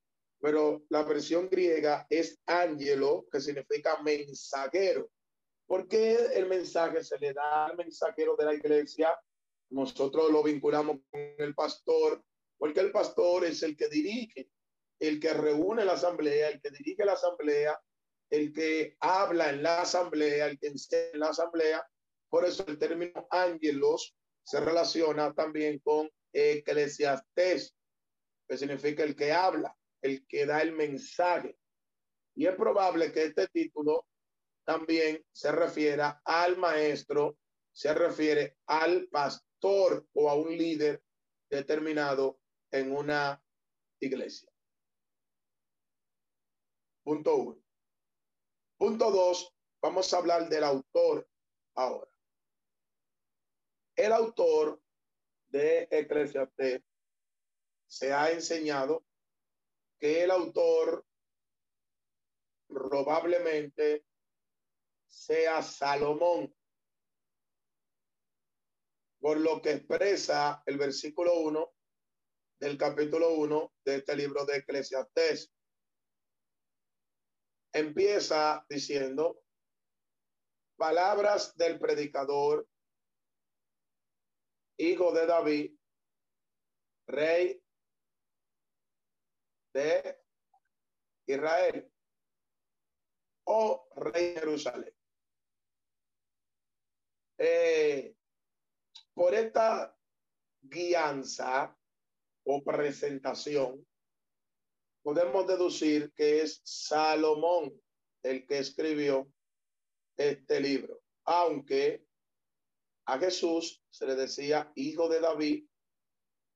[0.40, 5.10] pero la versión griega es ángelo, que significa mensajero.
[5.66, 9.18] ¿Por qué el mensaje se le da al mensajero de la iglesia?
[9.70, 12.22] Nosotros lo vinculamos con el pastor,
[12.56, 14.48] porque el pastor es el que dirige
[15.00, 17.78] el que reúne la asamblea, el que dirige la asamblea,
[18.30, 21.86] el que habla en la asamblea, el que enseña en la asamblea.
[22.28, 27.74] Por eso el término ángelos se relaciona también con eclesiastés,
[28.46, 31.56] que significa el que habla, el que da el mensaje.
[32.34, 34.06] Y es probable que este título
[34.64, 37.38] también se refiera al maestro,
[37.72, 41.02] se refiere al pastor o a un líder
[41.48, 43.42] determinado en una
[44.00, 44.50] iglesia.
[47.04, 47.62] Punto uno.
[48.76, 51.28] Punto dos, vamos a hablar del autor
[51.76, 52.10] ahora.
[53.96, 54.82] El autor
[55.54, 56.82] de Eclesiastes
[57.86, 59.06] se ha enseñado
[60.00, 61.06] que el autor
[62.66, 64.04] probablemente
[65.06, 66.52] sea Salomón,
[69.20, 71.72] por lo que expresa el versículo 1
[72.58, 75.52] del capítulo 1 de este libro de Eclesiastés.
[77.72, 79.40] Empieza diciendo,
[80.76, 82.66] palabras del predicador,
[84.76, 85.78] hijo de David,
[87.06, 87.62] rey
[89.72, 90.18] de
[91.26, 91.90] Israel
[93.46, 94.94] o rey de Jerusalén.
[97.38, 98.14] Eh,
[99.12, 99.96] por esta
[100.62, 101.76] guianza
[102.46, 103.86] o presentación,
[105.02, 107.80] podemos deducir que es Salomón
[108.22, 109.30] el que escribió
[110.16, 112.06] este libro, aunque
[113.06, 115.66] a Jesús se le decía hijo de David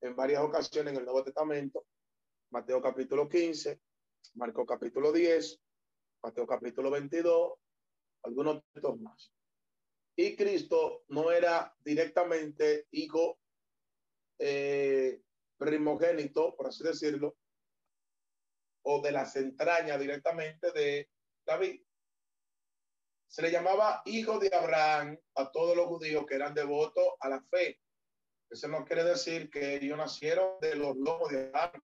[0.00, 1.86] en varias ocasiones en el Nuevo Testamento,
[2.50, 3.80] Mateo capítulo 15,
[4.34, 5.60] Marcos capítulo 10,
[6.22, 7.52] Mateo capítulo 22,
[8.22, 9.32] algunos textos más.
[10.16, 13.38] Y Cristo no era directamente hijo
[14.38, 15.20] eh,
[15.56, 17.36] primogénito, por así decirlo,
[18.82, 21.10] o de las entrañas directamente de
[21.44, 21.82] David.
[23.28, 27.42] Se le llamaba hijo de Abraham a todos los judíos que eran devotos a la
[27.42, 27.80] fe.
[28.50, 31.82] Eso no quiere decir que ellos nacieron de los lomos de Abraham.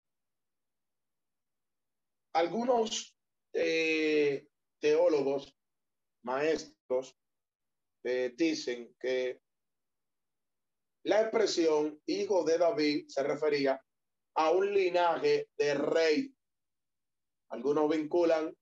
[2.33, 3.17] Algunos
[3.53, 4.47] eh,
[4.79, 5.57] teólogos,
[6.23, 7.17] maestros,
[8.03, 9.41] eh, dicen que
[11.03, 13.83] la expresión hijo de David se refería
[14.35, 16.35] a un linaje de rey.
[17.49, 18.55] Algunos vinculan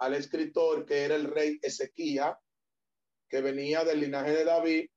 [0.00, 2.34] al escritor que era el rey Ezequiel,
[3.28, 4.90] que venía del linaje de David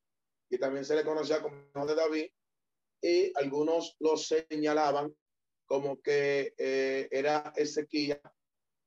[0.50, 2.28] y también se le conocía como de David,
[3.02, 5.14] y algunos lo señalaban
[5.66, 8.22] como que eh, era Ezequiel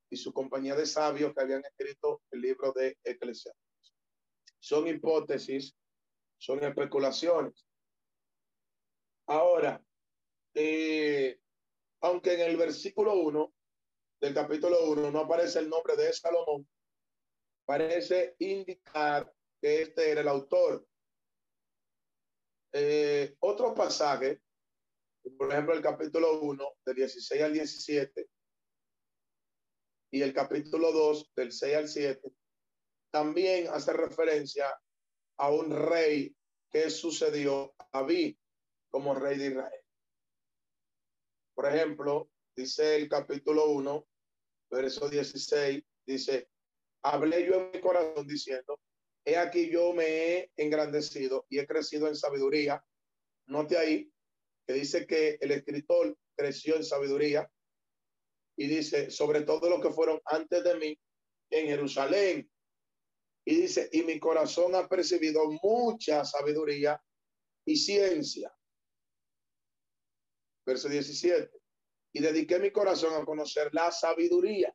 [0.08, 3.92] y su compañía de sabios que habían escrito el libro de Eclesiastes.
[4.58, 5.74] Son hipótesis,
[6.38, 7.66] son especulaciones.
[9.26, 9.84] Ahora,
[10.54, 11.40] eh,
[12.00, 13.52] aunque en el versículo 1
[14.26, 16.68] del capítulo 1 no aparece el nombre de Salomón,
[17.64, 20.84] parece indicar que este era el autor.
[22.72, 24.42] Eh, otro pasaje,
[25.38, 28.28] por ejemplo, el capítulo 1, del 16 al 17,
[30.10, 32.32] y el capítulo 2, del 6 al 7,
[33.12, 34.66] también hace referencia
[35.38, 36.34] a un rey
[36.68, 38.36] que sucedió a David
[38.90, 39.84] como rey de Israel.
[41.54, 44.04] Por ejemplo, dice el capítulo 1,
[44.70, 46.48] verso 16, dice,
[47.02, 48.80] hablé yo en mi corazón diciendo,
[49.24, 52.84] he aquí yo me he engrandecido y he crecido en sabiduría.
[53.46, 54.12] Note ahí
[54.66, 57.50] que dice que el escritor creció en sabiduría
[58.56, 60.98] y dice, sobre todo los que fueron antes de mí
[61.50, 62.50] en Jerusalén.
[63.44, 67.00] Y dice, y mi corazón ha percibido mucha sabiduría
[67.64, 68.52] y ciencia.
[70.64, 71.50] Verso 17.
[72.16, 74.74] Y dediqué mi corazón a conocer la sabiduría.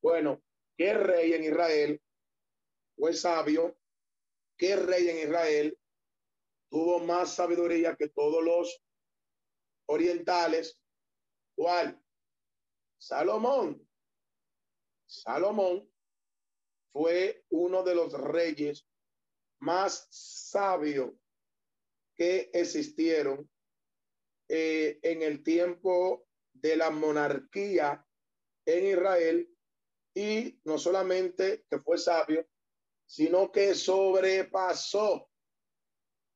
[0.00, 0.42] Bueno,
[0.78, 2.00] ¿qué rey en Israel
[2.96, 3.78] fue sabio?
[4.56, 5.78] ¿Qué rey en Israel
[6.70, 8.82] tuvo más sabiduría que todos los
[9.90, 10.80] orientales?
[11.54, 12.02] ¿Cuál?
[12.96, 13.86] Salomón.
[15.04, 15.86] Salomón
[16.94, 18.86] fue uno de los reyes
[19.58, 21.12] más sabios
[22.16, 23.50] que existieron
[24.48, 26.24] eh, en el tiempo
[26.60, 28.04] de la monarquía
[28.66, 29.48] en Israel
[30.14, 32.46] y no solamente que fue sabio,
[33.06, 35.30] sino que sobrepasó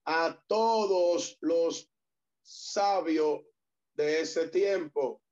[0.05, 1.91] a todos los
[2.43, 3.43] sabios
[3.95, 5.23] de ese tiempo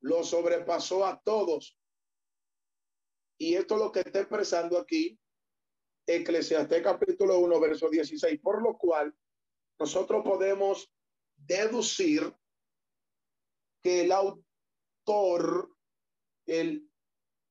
[0.00, 1.78] lo sobrepasó a todos.
[3.38, 5.18] Y esto es lo que está expresando aquí
[6.06, 9.14] Eclesiastés capítulo 1, verso 16, por lo cual
[9.78, 10.92] nosotros podemos
[11.50, 12.32] deducir
[13.82, 15.74] que el autor
[16.46, 16.88] el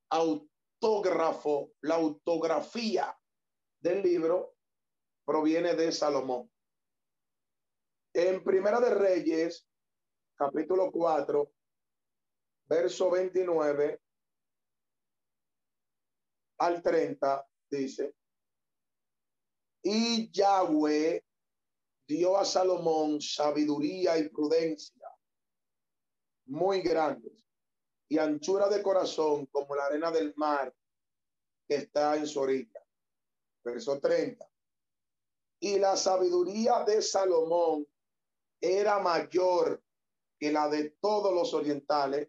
[0.10, 3.18] autógrafo, la autografía
[3.82, 4.56] del libro
[5.26, 6.50] proviene de Salomón.
[8.14, 9.68] En Primera de Reyes,
[10.36, 11.52] capítulo 4,
[12.68, 14.02] verso 29
[16.60, 18.16] al 30, dice,
[19.84, 21.24] y Yahweh
[22.10, 25.08] dio a Salomón sabiduría y prudencia
[26.48, 27.46] muy grandes
[28.08, 30.76] y anchura de corazón como la arena del mar
[31.68, 32.84] que está en su orilla.
[33.64, 34.44] Verso 30.
[35.60, 37.88] Y la sabiduría de Salomón
[38.60, 39.84] era mayor
[40.40, 42.28] que la de todos los orientales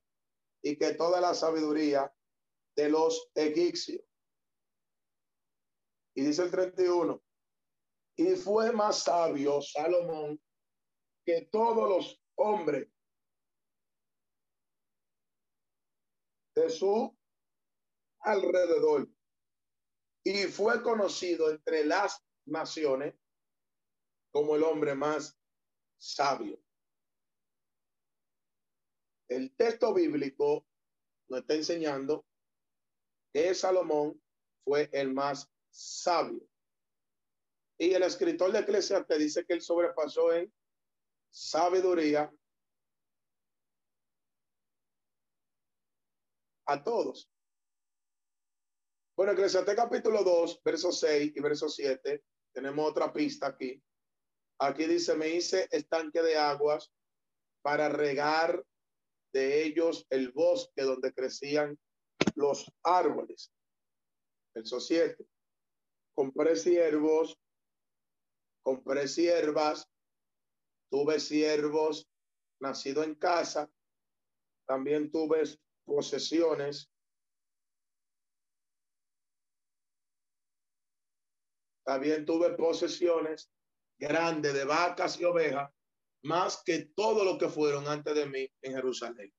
[0.63, 2.15] y que toda la sabiduría
[2.77, 4.03] de los egipcios.
[6.15, 7.23] Y dice el 31,
[8.21, 10.39] y fue más sabio Salomón
[11.25, 12.87] que todos los hombres
[16.55, 17.17] de su
[18.19, 19.09] alrededor.
[20.23, 23.15] Y fue conocido entre las naciones
[24.31, 25.35] como el hombre más
[25.99, 26.63] sabio.
[29.29, 30.67] El texto bíblico
[31.31, 32.27] nos está enseñando
[33.33, 34.23] que Salomón
[34.63, 36.50] fue el más sabio.
[37.81, 40.53] Y el escritor de Eclesiastes dice que él sobrepasó en
[41.31, 42.31] sabiduría
[46.67, 47.31] a todos.
[49.17, 52.23] Bueno, Eclesiastes capítulo 2, verso 6 y verso 7,
[52.53, 53.83] tenemos otra pista aquí.
[54.59, 56.93] Aquí dice, me hice estanque de aguas
[57.63, 58.63] para regar
[59.33, 61.79] de ellos el bosque donde crecían
[62.35, 63.51] los árboles.
[64.55, 65.17] Verso 7.
[66.15, 67.40] Compré siervos,
[68.71, 69.91] compré siervas,
[70.91, 72.09] tuve siervos
[72.61, 73.69] nacido en casa,
[74.65, 75.43] también tuve
[75.85, 76.89] posesiones.
[81.85, 83.51] También tuve posesiones
[83.99, 85.73] grandes de vacas y ovejas
[86.23, 89.33] más que todo lo que fueron antes de mí en Jerusalén.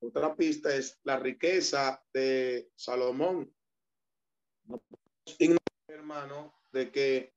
[0.00, 3.50] Otra pista es la riqueza de Salomón.
[5.88, 7.35] hermano, de que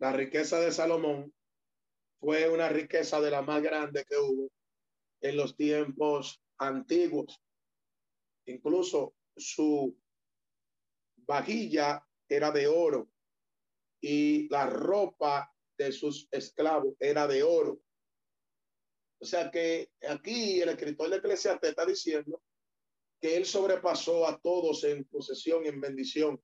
[0.00, 1.32] la riqueza de Salomón
[2.18, 4.50] fue una riqueza de la más grande que hubo
[5.20, 7.38] en los tiempos antiguos.
[8.46, 9.96] Incluso su
[11.16, 13.10] vajilla era de oro
[14.00, 17.82] y la ropa de sus esclavos era de oro.
[19.20, 22.42] O sea que aquí el escritor de Eclesiastes está diciendo
[23.20, 26.42] que él sobrepasó a todos en posesión en bendición.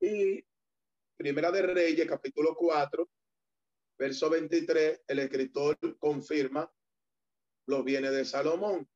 [0.00, 0.47] Y
[1.18, 3.10] Primera de Reyes, capítulo 4,
[3.98, 6.72] verso 23, el escritor confirma
[7.66, 8.88] los bienes de Salomón.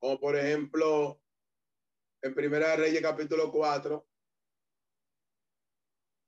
[0.00, 1.20] Como por ejemplo,
[2.22, 4.08] en Primera de Reyes, capítulo 4,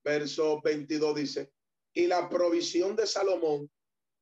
[0.04, 1.50] verso 22 dice,
[1.94, 3.70] y la provisión de Salomón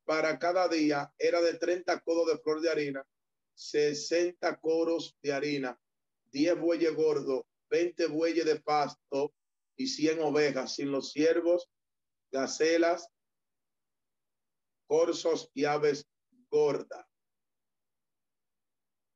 [0.05, 3.05] para cada día era de 30 codos de flor de harina,
[3.55, 5.77] 60 coros de harina,
[6.31, 9.35] 10 bueyes gordos, 20 bueyes de pasto
[9.77, 11.71] y 100 ovejas, sin los ciervos,
[12.33, 13.09] gacelas,
[14.87, 16.09] corzos y aves
[16.51, 17.07] gordas.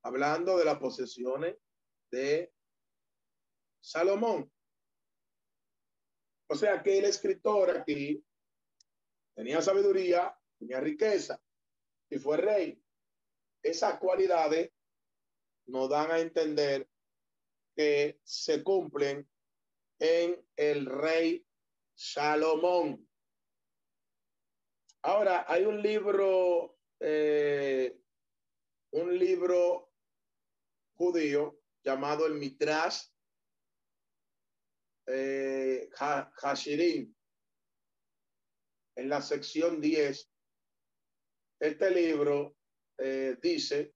[0.03, 1.57] Hablando de las posesiones
[2.11, 2.53] de
[3.81, 4.51] Salomón.
[6.49, 8.25] O sea que el escritor aquí
[9.35, 11.41] tenía sabiduría, tenía riqueza
[12.11, 12.83] y fue rey.
[13.63, 14.73] Esas cualidades
[15.67, 16.89] nos dan a entender
[17.77, 19.31] que se cumplen
[20.01, 21.47] en el rey
[21.95, 23.07] Salomón.
[25.03, 28.01] Ahora, hay un libro, eh,
[28.93, 29.93] un libro
[30.95, 33.05] judío llamado el Mitrash
[35.07, 37.15] eh, Hashirim,
[38.97, 40.31] en la sección 10,
[41.61, 42.57] este libro
[42.99, 43.95] eh, dice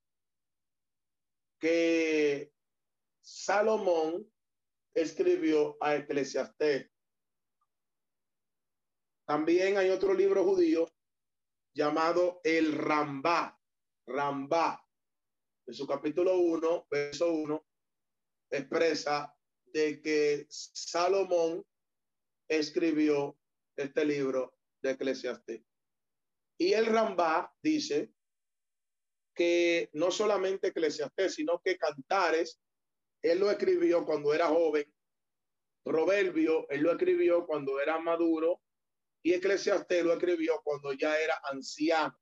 [1.58, 2.52] que
[3.22, 4.33] Salomón
[4.94, 6.90] escribió a Eclesiastés.
[9.26, 10.86] También hay otro libro judío
[11.74, 13.58] llamado el Rambá,
[14.06, 14.80] Rambá,
[15.66, 17.66] en su capítulo 1, verso 1,
[18.50, 19.34] expresa
[19.66, 21.64] de que Salomón
[22.48, 23.36] escribió
[23.76, 25.62] este libro de Eclesiastés.
[26.58, 28.12] Y el Rambá dice
[29.34, 32.60] que no solamente Eclesiastés, sino que Cantares,
[33.24, 34.84] él lo escribió cuando era joven,
[35.82, 38.60] Proverbio, él lo escribió cuando era maduro,
[39.22, 42.18] y Eclesiastés lo escribió cuando ya era anciano.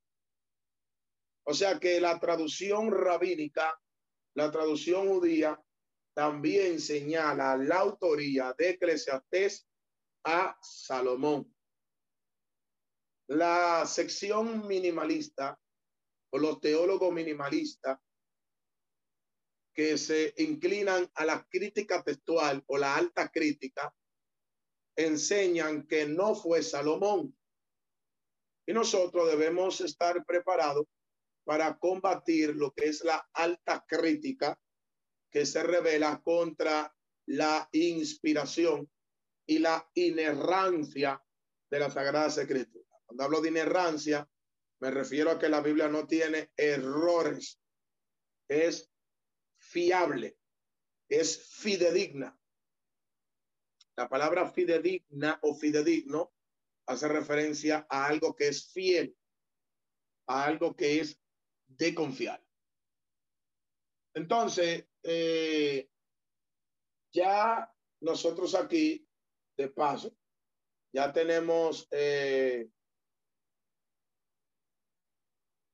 [1.45, 3.77] O sea que la traducción rabínica,
[4.35, 5.61] la traducción judía,
[6.15, 9.67] también señala la autoría de Eclesiastés
[10.25, 11.53] a Salomón.
[13.27, 15.59] La sección minimalista
[16.31, 17.99] o los teólogos minimalistas
[19.75, 23.95] que se inclinan a la crítica textual o la alta crítica
[24.97, 27.37] enseñan que no fue Salomón.
[28.67, 30.87] Y nosotros debemos estar preparados
[31.45, 34.59] para combatir lo que es la alta crítica
[35.31, 36.95] que se revela contra
[37.27, 38.91] la inspiración
[39.47, 41.23] y la inerrancia
[41.71, 42.87] de la Sagrada Escritura.
[43.07, 44.29] Cuando hablo de inerrancia,
[44.81, 47.59] me refiero a que la Biblia no tiene errores,
[48.49, 48.92] es
[49.73, 50.39] fiable,
[51.09, 52.39] es fidedigna.
[53.97, 56.33] La palabra fidedigna o fidedigno
[56.87, 59.17] hace referencia a algo que es fiel,
[60.27, 61.19] a algo que es
[61.67, 62.45] de confiar.
[64.15, 65.89] Entonces, eh,
[67.13, 69.09] ya nosotros aquí,
[69.57, 70.15] de paso,
[70.93, 72.69] ya tenemos eh,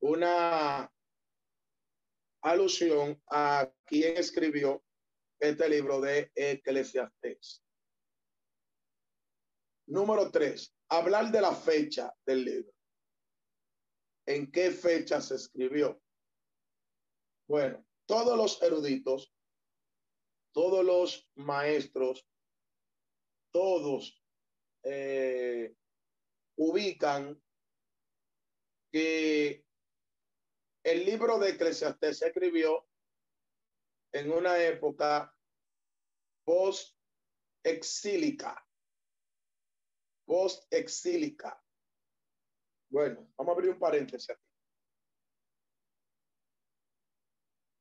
[0.00, 0.92] una
[2.42, 4.84] alusión a quien escribió
[5.40, 7.62] este libro de Eclesiastés.
[9.86, 12.72] Número tres, hablar de la fecha del libro.
[14.26, 16.02] ¿En qué fecha se escribió?
[17.48, 19.32] Bueno, todos los eruditos,
[20.52, 22.28] todos los maestros,
[23.50, 24.22] todos
[24.82, 25.74] eh,
[26.56, 27.40] ubican
[28.92, 29.64] que
[30.90, 32.88] el libro de Eclesiastés se escribió
[34.12, 35.36] en una época
[36.44, 38.66] post-exílica.
[40.26, 41.62] Post-exílica.
[42.90, 44.42] Bueno, vamos a abrir un paréntesis aquí.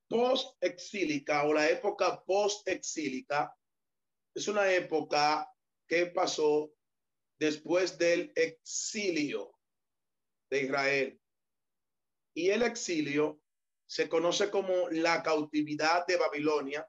[0.10, 3.58] Post-exílica o la época post-exílica
[4.36, 5.50] es una época
[5.88, 6.74] que pasó
[7.40, 9.58] después del exilio
[10.50, 11.22] de Israel
[12.38, 13.42] y el exilio
[13.88, 16.88] se conoce como la cautividad de Babilonia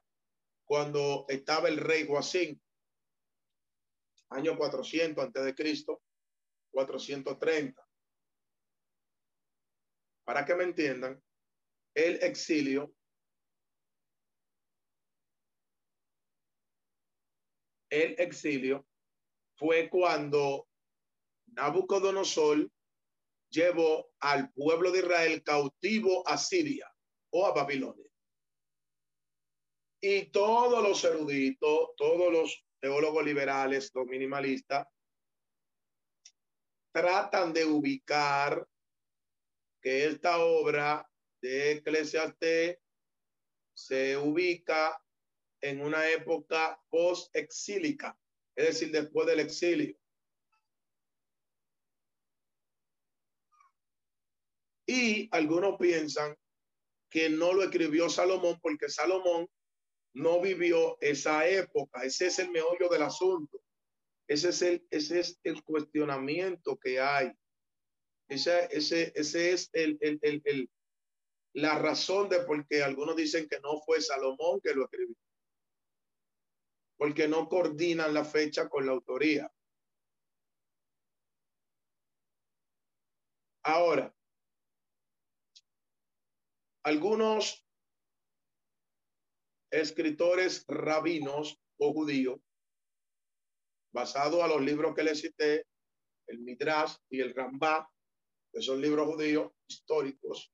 [0.63, 2.61] cuando estaba el rey Joacín,
[4.29, 6.03] año 400 antes de Cristo,
[6.69, 7.83] 430.
[10.23, 11.19] Para que me entiendan,
[11.95, 12.93] el exilio
[17.89, 18.85] el exilio
[19.55, 20.67] fue cuando
[21.47, 22.69] Nabucodonosor
[23.49, 26.91] llevó al pueblo de Israel cautivo a Siria
[27.31, 28.09] o a Babilonia.
[30.01, 34.87] Y todos los eruditos, todos los teólogos liberales, los minimalistas,
[36.91, 38.65] tratan de ubicar
[39.81, 41.09] que esta obra
[41.41, 42.77] de Eclesiastés
[43.73, 45.01] se ubica
[45.61, 48.17] en una época post-exílica,
[48.55, 49.97] es decir, después del exilio.
[54.89, 56.35] Y algunos piensan
[57.11, 59.47] que no lo escribió Salomón porque Salomón
[60.15, 62.01] no vivió esa época.
[62.01, 63.61] Ese es el meollo del asunto.
[64.27, 67.31] Ese es el, ese es el cuestionamiento que hay.
[68.29, 70.71] Ese, ese, ese es el, el, el,
[71.53, 75.15] la razón de por qué algunos dicen que no fue Salomón que lo escribió.
[76.97, 79.53] Porque no coordinan la fecha con la autoría.
[83.61, 84.15] Ahora,
[86.83, 87.65] algunos
[89.71, 92.39] escritores rabinos o judíos,
[93.93, 95.65] basado a los libros que les cité,
[96.27, 97.89] el Midrash y el Rambá,
[98.51, 100.51] que son libros judíos históricos,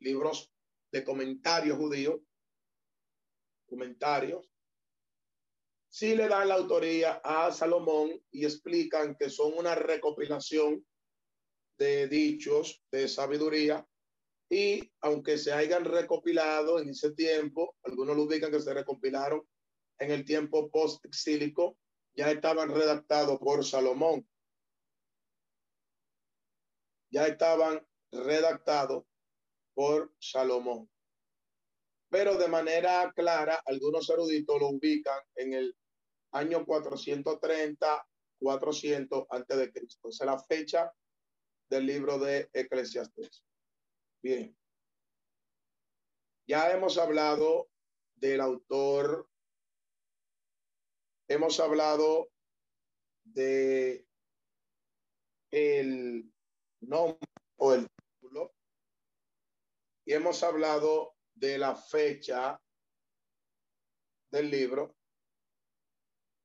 [0.00, 0.50] libros
[0.92, 2.20] de comentarios judíos,
[3.66, 4.48] comentarios,
[5.88, 10.86] sí le dan la autoría a Salomón y explican que son una recopilación
[11.78, 13.86] de dichos de sabiduría
[14.52, 19.48] y aunque se hayan recopilado en ese tiempo, algunos lo ubican que se recopilaron
[19.98, 21.78] en el tiempo post-exílico,
[22.14, 24.28] ya estaban redactados por Salomón.
[27.10, 27.80] Ya estaban
[28.12, 29.04] redactados
[29.72, 30.86] por Salomón.
[32.10, 35.74] Pero de manera clara, algunos eruditos lo ubican en el
[36.32, 38.06] año 430,
[38.38, 40.10] 400 antes de Cristo.
[40.10, 40.92] Esa es la fecha
[41.70, 43.46] del libro de Eclesiastés.
[44.22, 44.56] Bien.
[46.46, 47.68] Ya hemos hablado
[48.14, 49.28] del autor,
[51.28, 52.30] hemos hablado
[53.24, 54.06] de
[55.50, 56.32] el
[56.80, 57.18] nombre
[57.56, 58.54] o el título,
[60.04, 62.62] y hemos hablado de la fecha
[64.30, 64.96] del libro.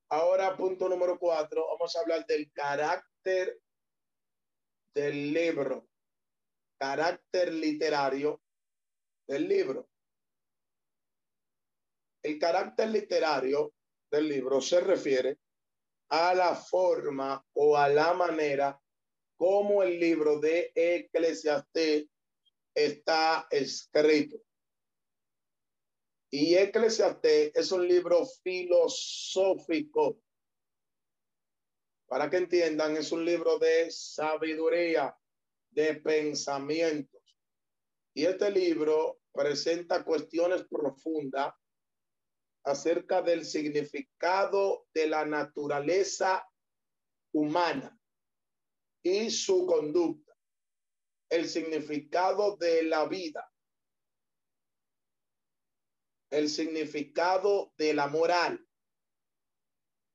[0.09, 3.61] Ahora, punto número cuatro, vamos a hablar del carácter
[4.93, 5.87] del libro,
[6.77, 8.41] carácter literario
[9.27, 9.89] del libro.
[12.23, 13.73] El carácter literario
[14.11, 15.39] del libro se refiere
[16.09, 18.79] a la forma o a la manera
[19.35, 22.07] como el libro de Eclesiastés
[22.73, 24.37] está escrito.
[26.29, 30.19] Y Eclesiastés es un libro filosófico.
[32.07, 35.15] Para que entiendan, es un libro de sabiduría,
[35.77, 37.21] de pensamientos.
[38.15, 41.53] Y este libro presenta cuestiones profundas
[42.63, 46.43] acerca del significado de la naturaleza
[47.31, 47.95] humana
[49.03, 50.35] y su conducta,
[51.29, 53.47] el significado de la vida,
[56.31, 58.67] el significado de la moral,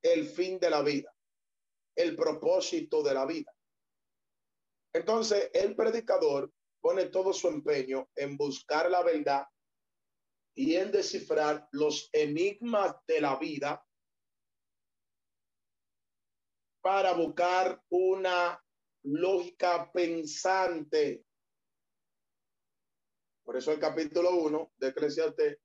[0.03, 1.15] el fin de la vida,
[1.95, 3.55] el propósito de la vida.
[4.93, 9.47] Entonces, el predicador pone todo su empeño en buscar la verdad
[10.55, 13.85] y en descifrar los enigmas de la vida
[16.83, 18.61] para buscar una
[19.05, 21.25] lógica pensante.
[23.45, 25.59] Por eso el capítulo 1 de Eclesiastes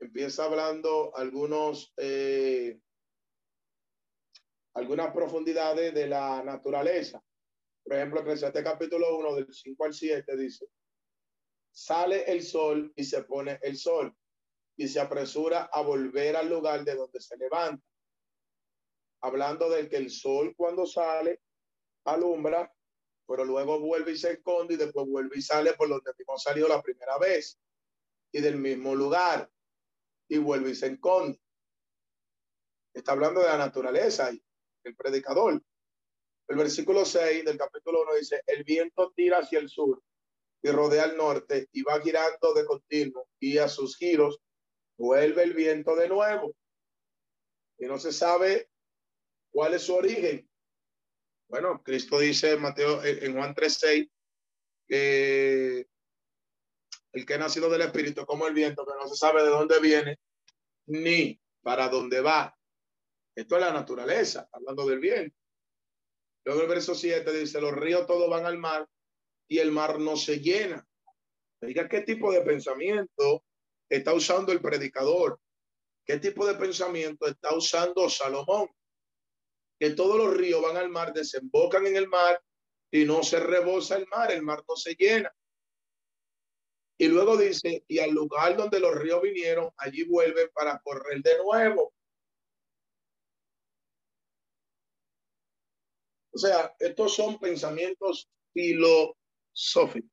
[0.00, 2.78] empieza hablando algunos eh,
[4.74, 7.25] algunas profundidades de la naturaleza.
[7.86, 10.66] Por ejemplo, Eclesiastes capítulo 1 del 5 al 7 dice,
[11.70, 14.12] sale el sol y se pone el sol
[14.76, 17.86] y se apresura a volver al lugar de donde se levanta.
[19.20, 21.42] Hablando de que el sol cuando sale
[22.06, 22.74] alumbra,
[23.24, 26.66] pero luego vuelve y se esconde y después vuelve y sale por donde hemos salido
[26.66, 27.56] la primera vez
[28.32, 29.48] y del mismo lugar
[30.28, 31.40] y vuelve y se esconde.
[32.92, 34.42] Está hablando de la naturaleza y
[34.82, 35.62] el predicador.
[36.48, 40.02] El versículo 6 del capítulo 1 dice, el viento tira hacia el sur
[40.62, 44.40] y rodea al norte y va girando de continuo y a sus giros
[44.96, 46.54] vuelve el viento de nuevo.
[47.78, 48.70] Y no se sabe
[49.50, 50.48] cuál es su origen.
[51.48, 54.10] Bueno, Cristo dice en Mateo, en Juan 3:6,
[54.88, 55.86] que
[57.12, 59.80] el que ha nacido del Espíritu, como el viento, que no se sabe de dónde
[59.80, 60.18] viene
[60.86, 62.56] ni para dónde va.
[63.34, 65.36] Esto es la naturaleza, hablando del viento.
[66.46, 68.88] Luego el verso 7 dice, los ríos todos van al mar
[69.48, 70.86] y el mar no se llena.
[71.60, 73.42] Diga qué tipo de pensamiento
[73.90, 75.40] está usando el predicador,
[76.04, 78.68] qué tipo de pensamiento está usando Salomón,
[79.80, 82.40] que todos los ríos van al mar, desembocan en el mar
[82.92, 85.34] y no se rebosa el mar, el mar no se llena.
[86.96, 91.38] Y luego dice, y al lugar donde los ríos vinieron, allí vuelven para correr de
[91.42, 91.92] nuevo.
[96.36, 100.10] O sea, estos son pensamientos filosóficos.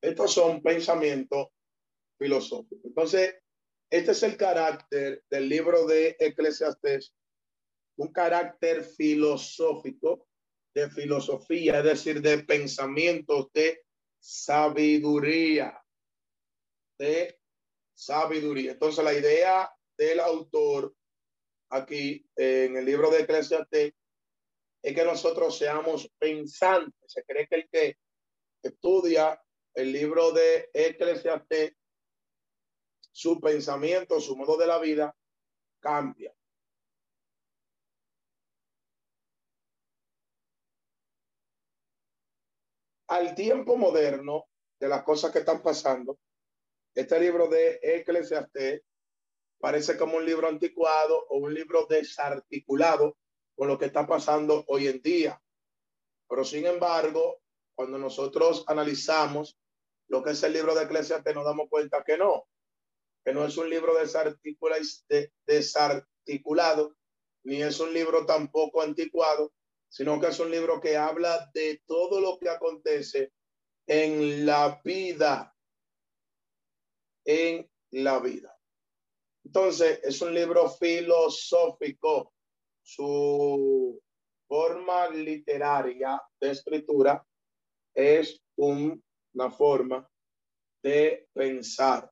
[0.00, 1.50] Estos son pensamientos
[2.18, 2.84] filosóficos.
[2.84, 3.36] Entonces,
[3.88, 7.14] este es el carácter del libro de Eclesiastés,
[7.96, 10.26] un carácter filosófico,
[10.74, 13.84] de filosofía, es decir, de pensamientos, de
[14.18, 15.80] sabiduría,
[16.98, 17.38] de
[18.04, 18.72] sabiduría.
[18.72, 20.94] Entonces, la idea del autor
[21.70, 23.92] aquí en el libro de Eclesiastes
[24.82, 27.12] es que nosotros seamos pensantes.
[27.12, 27.96] Se cree que el que
[28.62, 29.40] estudia
[29.74, 31.74] el libro de Eclesiastes,
[33.10, 35.14] su pensamiento, su modo de la vida
[35.80, 36.34] cambia.
[43.08, 44.46] Al tiempo moderno
[44.80, 46.18] de las cosas que están pasando,
[46.94, 48.82] este libro de Eclesiastés
[49.58, 53.16] parece como un libro anticuado o un libro desarticulado
[53.54, 55.40] con lo que está pasando hoy en día.
[56.28, 57.40] Pero sin embargo,
[57.74, 59.58] cuando nosotros analizamos
[60.08, 62.46] lo que es el libro de Eclesiastes, nos damos cuenta que no,
[63.24, 63.94] que no es un libro
[65.46, 66.96] desarticulado,
[67.44, 69.52] ni es un libro tampoco anticuado,
[69.88, 73.32] sino que es un libro que habla de todo lo que acontece
[73.86, 75.51] en la vida,
[77.24, 78.56] en la vida.
[79.44, 82.32] Entonces, es un libro filosófico.
[82.82, 84.00] Su
[84.48, 87.24] forma literaria de escritura
[87.94, 90.08] es una forma
[90.82, 92.10] de pensar.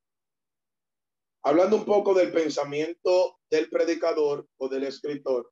[1.42, 5.50] Hablando un poco del pensamiento del predicador o del escritor,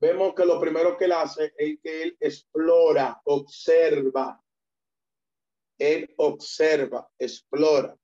[0.00, 4.42] vemos que lo primero que él hace es que él explora, observa.
[5.78, 7.96] Él observa, explora.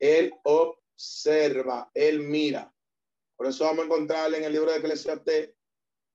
[0.00, 2.74] Él observa, él mira.
[3.36, 5.54] Por eso vamos a encontrar en el libro de Eclesiastes,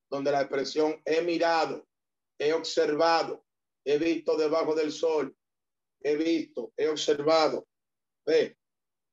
[0.09, 1.87] donde la expresión he mirado,
[2.37, 3.45] he observado,
[3.83, 5.35] he visto debajo del sol,
[6.01, 7.67] he visto, he observado.
[8.25, 8.57] Ve.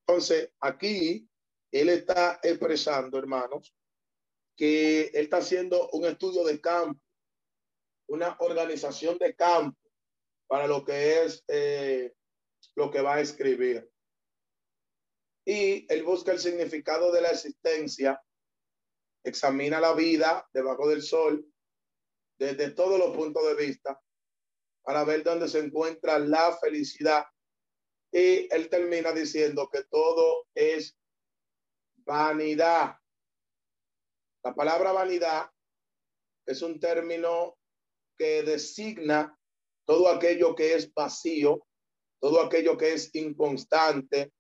[0.07, 1.29] Entonces, aquí
[1.71, 3.75] él está expresando, hermanos,
[4.57, 7.01] que él está haciendo un estudio de campo,
[8.09, 9.79] una organización de campo
[10.47, 12.15] para lo que es eh,
[12.75, 13.91] lo que va a escribir.
[15.45, 18.23] Y él busca el significado de la existencia,
[19.25, 21.47] examina la vida debajo del sol
[22.39, 24.01] desde todos los puntos de vista
[24.83, 27.25] para ver dónde se encuentra la felicidad.
[28.13, 30.97] Y él termina diciendo que todo es
[31.99, 32.97] vanidad.
[34.45, 35.51] La palabra vanidad
[36.47, 37.57] es un término
[38.19, 39.39] que designa
[39.87, 41.67] todo aquello que es vacío,
[42.21, 44.33] todo aquello que es inconstante,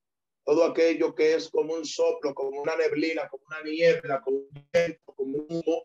[0.44, 4.68] todo aquello que es como un soplo, como una neblina, como una niebla, como un
[4.72, 5.84] viento, como un humo,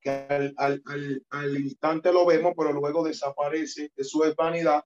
[0.00, 0.82] que al, al,
[1.30, 3.90] al, instante lo vemos, pero luego desaparece.
[3.96, 4.84] Eso es vanidad.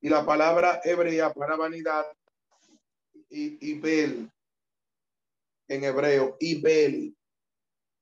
[0.00, 2.06] Y la palabra hebrea para vanidad,
[3.28, 4.30] y, y bel,
[5.68, 7.14] en hebreo, y bel,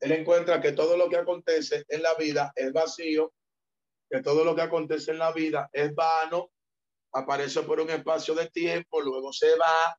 [0.00, 3.32] él encuentra que todo lo que acontece en la vida es vacío,
[4.08, 6.50] que todo lo que acontece en la vida es vano,
[7.12, 9.98] aparece por un espacio de tiempo, luego se va.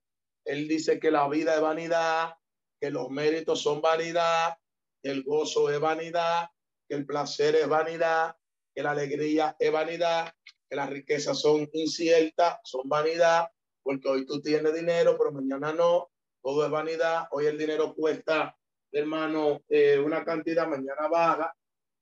[0.50, 2.34] Él dice que la vida es vanidad,
[2.82, 4.58] que los méritos son vanidad,
[5.04, 6.50] que el gozo es vanidad,
[6.88, 8.36] que el placer es vanidad,
[8.74, 10.34] que la alegría es vanidad,
[10.68, 13.48] que las riquezas son inciertas, son vanidad,
[13.84, 16.10] porque hoy tú tienes dinero, pero mañana no,
[16.42, 17.28] todo es vanidad.
[17.32, 18.56] Hoy el dinero cuesta
[18.92, 21.54] hermano, eh, una cantidad, mañana baja,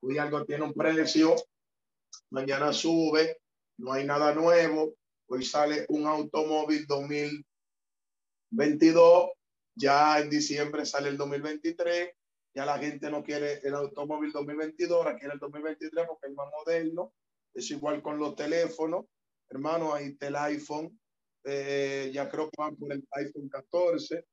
[0.02, 1.36] hoy algo tiene un precio,
[2.30, 3.42] mañana sube,
[3.80, 4.96] no hay nada nuevo,
[5.28, 6.88] hoy sale un automóvil
[8.50, 9.32] 2022,
[9.76, 12.10] ya en diciembre sale el 2023,
[12.56, 16.48] ya la gente no quiere el automóvil 2022, ahora quiere el 2023 porque es más
[16.52, 17.14] moderno,
[17.54, 19.06] es igual con los teléfonos,
[19.50, 21.00] hermano, ahí está el iPhone,
[21.44, 24.26] eh, ya creo que van por el iPhone 14,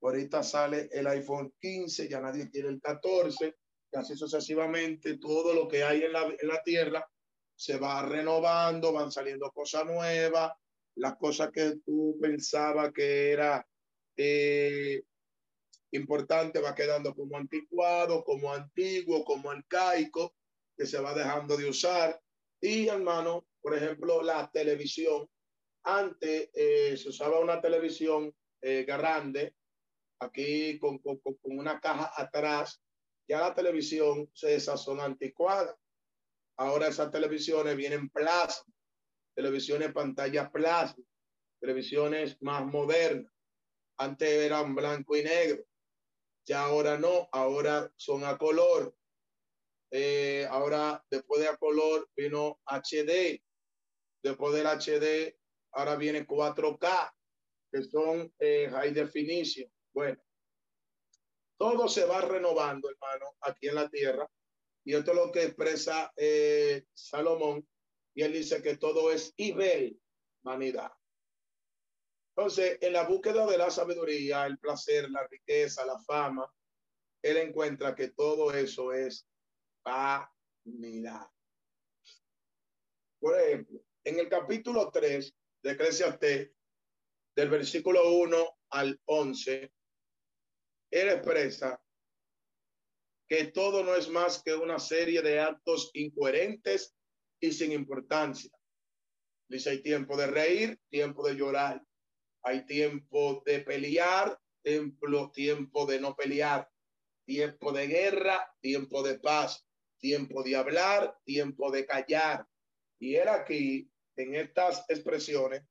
[0.00, 3.54] ahorita sale el iPhone 15, ya nadie quiere el 14,
[3.92, 7.06] y así sucesivamente, todo lo que hay en la, en la tierra
[7.54, 10.52] se va renovando, van saliendo cosas nuevas,
[10.96, 13.66] las cosas que tú pensabas que era
[14.16, 15.02] eh,
[15.92, 20.34] importante va quedando como anticuado, como antiguo, como arcaico,
[20.76, 22.20] que se va dejando de usar.
[22.60, 25.28] Y hermano, por ejemplo, la televisión.
[25.84, 29.54] Antes eh, se usaba una televisión eh, grande
[30.20, 32.80] aquí con, con, con, una caja atrás,
[33.28, 35.74] ya la televisión, esas son anticuadas.
[36.56, 38.71] Ahora esas televisiones vienen plasma,
[39.34, 41.04] televisiones pantalla plasma,
[41.60, 43.32] televisiones más modernas.
[43.98, 45.64] Antes eran blanco y negro,
[46.44, 48.94] ya ahora no, ahora son a color.
[49.90, 53.42] Eh, ahora, después de a color, vino HD.
[54.22, 55.36] Después del HD,
[55.72, 57.12] ahora viene 4K,
[57.70, 59.70] que son eh, high definition.
[59.92, 60.18] Bueno,
[61.58, 64.28] todo se va renovando, hermano, aquí en la tierra.
[64.84, 67.66] Y esto es lo que expresa eh, Salomón.
[68.14, 69.98] Y él dice que todo es Ibel,
[70.42, 70.92] vanidad.
[72.34, 76.50] Entonces, en la búsqueda de la sabiduría, el placer, la riqueza, la fama,
[77.22, 79.26] él encuentra que todo eso es
[79.84, 81.28] vanidad.
[83.20, 86.50] Por ejemplo, en el capítulo 3 de Eclesiastes,
[87.36, 89.72] del versículo 1 al 11,
[90.90, 91.82] él expresa
[93.28, 96.94] que todo no es más que una serie de actos incoherentes
[97.42, 98.50] y sin importancia.
[99.48, 101.82] Dice, hay tiempo de reír, tiempo de llorar.
[102.42, 106.70] Hay tiempo de pelear, tiempo, tiempo de no pelear.
[107.26, 109.66] Tiempo de guerra, tiempo de paz.
[109.98, 112.46] Tiempo de hablar, tiempo de callar.
[112.98, 115.62] Y él aquí, en estas expresiones,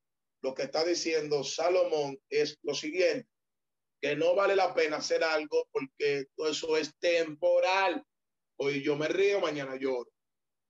[0.44, 3.32] lo que está diciendo Salomón es lo siguiente
[4.02, 8.04] que no vale la pena hacer algo porque todo eso es temporal.
[8.58, 10.10] Hoy yo me río, mañana lloro.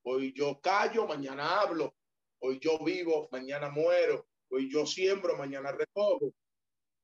[0.04, 1.96] Hoy yo callo, mañana hablo.
[2.40, 4.28] Hoy yo vivo, mañana muero.
[4.50, 6.34] Hoy yo siembro, mañana recojo.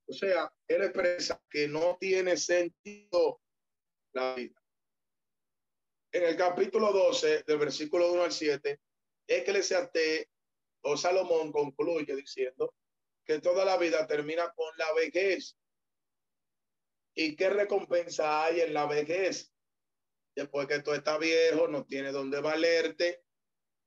[0.08, 3.42] O sea, él expresa que no tiene sentido
[4.14, 4.62] la vida.
[6.12, 8.80] En el capítulo 12, del versículo 1 al 7,
[9.28, 10.28] Eclesiastes
[10.82, 12.74] o Salomón concluye diciendo
[13.26, 15.58] que toda la vida termina con la vejez
[17.20, 19.52] ¿Y qué recompensa hay en la vejez?
[20.38, 23.24] Después que tú estás viejo, no tiene dónde valerte,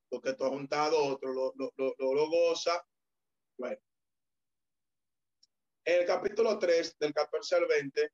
[0.08, 2.84] porque tú has juntado otro, lo, lo, lo, lo goza.
[3.56, 3.78] Bueno.
[5.84, 8.12] En el capítulo 3, del 14 al 20,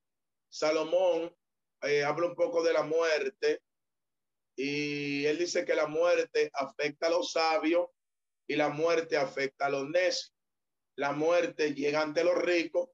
[0.50, 1.34] Salomón
[1.82, 3.62] eh, habla un poco de la muerte
[4.54, 7.88] y él dice que la muerte afecta a los sabios
[8.46, 10.34] y la muerte afecta a los necios.
[10.94, 12.90] La muerte llega ante los ricos,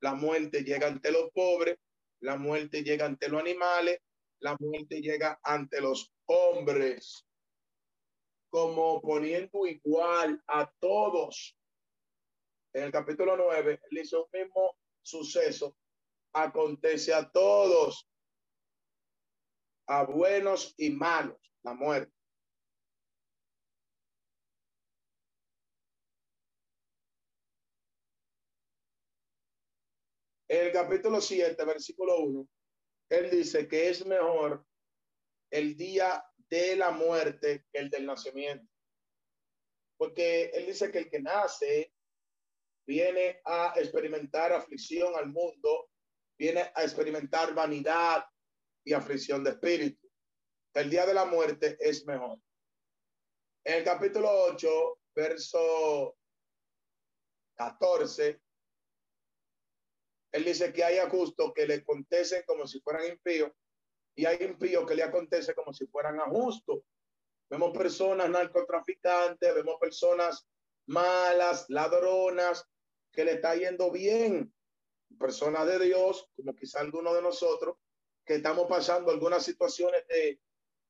[0.00, 1.78] la muerte llega ante los pobres,
[2.20, 4.00] la muerte llega ante los animales,
[4.40, 7.26] la muerte llega ante los hombres,
[8.50, 11.56] como poniendo igual a todos.
[12.72, 15.76] En el capítulo 9, él hizo un mismo suceso.
[16.32, 18.08] Acontece a todos,
[19.86, 22.12] a buenos y malos, la muerte.
[30.48, 32.48] En el capítulo 7, versículo 1,
[33.08, 34.66] él dice que es mejor
[35.50, 38.66] el día de la muerte que el del nacimiento.
[39.96, 41.92] Porque él dice que el que nace
[42.86, 45.90] viene a experimentar aflicción al mundo,
[46.38, 48.24] viene a experimentar vanidad
[48.84, 50.08] y aflicción de espíritu.
[50.74, 52.38] El día de la muerte es mejor.
[53.64, 56.16] En el capítulo 8, verso
[57.56, 58.40] 14,
[60.36, 63.50] él dice que hay justos que le acontecen como si fueran impíos
[64.14, 66.80] y hay impíos que le acontece como si fueran a justos.
[67.48, 70.46] Vemos personas narcotraficantes, vemos personas
[70.88, 72.68] malas, ladronas,
[73.10, 74.52] que le está yendo bien.
[75.18, 77.78] Personas de Dios, como quizá alguno de nosotros,
[78.22, 80.38] que estamos pasando algunas situaciones de,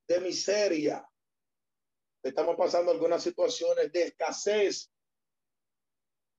[0.09, 1.09] de miseria,
[2.20, 4.90] estamos pasando algunas situaciones de escasez,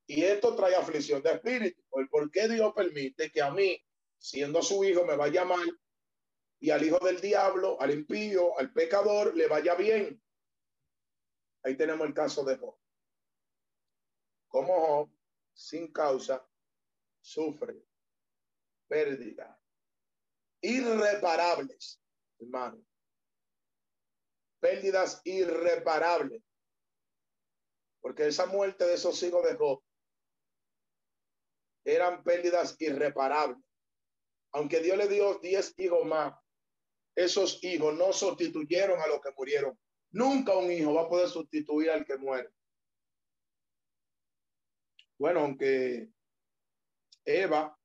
[0.08, 1.84] y esto trae aflicción de espíritu.
[1.90, 3.78] ¿Por qué Dios permite que a mí,
[4.18, 5.80] siendo su hijo, me vaya mal
[6.60, 10.22] y al hijo del diablo, al impío, al pecador, le vaya bien?
[11.64, 12.78] Ahí tenemos el caso de Job.
[14.48, 15.14] Como
[15.54, 16.48] sin causa,
[17.20, 17.84] sufre
[18.88, 19.60] pérdida
[20.62, 22.02] irreparables,
[22.40, 22.84] hermano.
[24.60, 26.42] Pérdidas irreparables.
[28.02, 29.84] Porque esa muerte de esos hijos de Job
[31.88, 33.64] eran pérdidas irreparables.
[34.52, 36.34] Aunque Dios le dio diez hijos más,
[37.16, 39.80] esos hijos no sustituyeron a los que murieron.
[40.12, 42.50] Nunca un hijo va a poder sustituir al que muere.
[45.18, 46.10] Bueno, aunque
[47.26, 47.76] Eva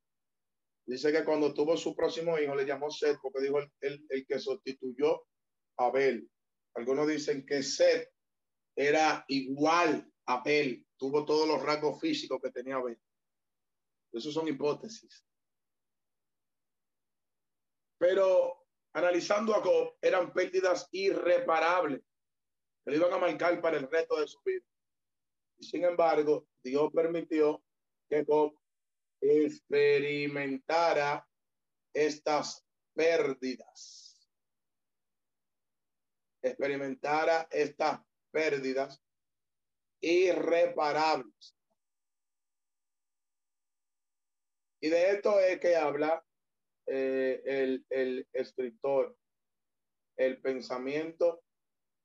[0.84, 4.38] dice que cuando tuvo su próximo hijo le llamó Seth porque dijo el, el, que
[4.38, 5.22] sustituyó
[5.78, 6.28] a Abel.
[6.74, 8.10] Algunos dicen que Seth
[8.76, 12.98] era igual a Abel, tuvo todos los rasgos físicos que tenía Abel.
[14.12, 15.24] Esas son hipótesis.
[17.98, 22.02] Pero analizando a Job, eran pérdidas irreparables
[22.84, 24.64] que le iban a marcar para el resto de su vida.
[25.60, 27.62] Sin embargo, Dios permitió
[28.08, 28.58] que Job
[29.20, 31.26] experimentara
[31.94, 34.28] estas pérdidas.
[36.42, 38.00] Experimentara estas
[38.32, 39.00] pérdidas
[40.00, 41.56] irreparables.
[44.82, 46.24] Y de esto es que habla
[46.86, 49.16] eh, el, el, escritor,
[50.16, 51.44] el pensamiento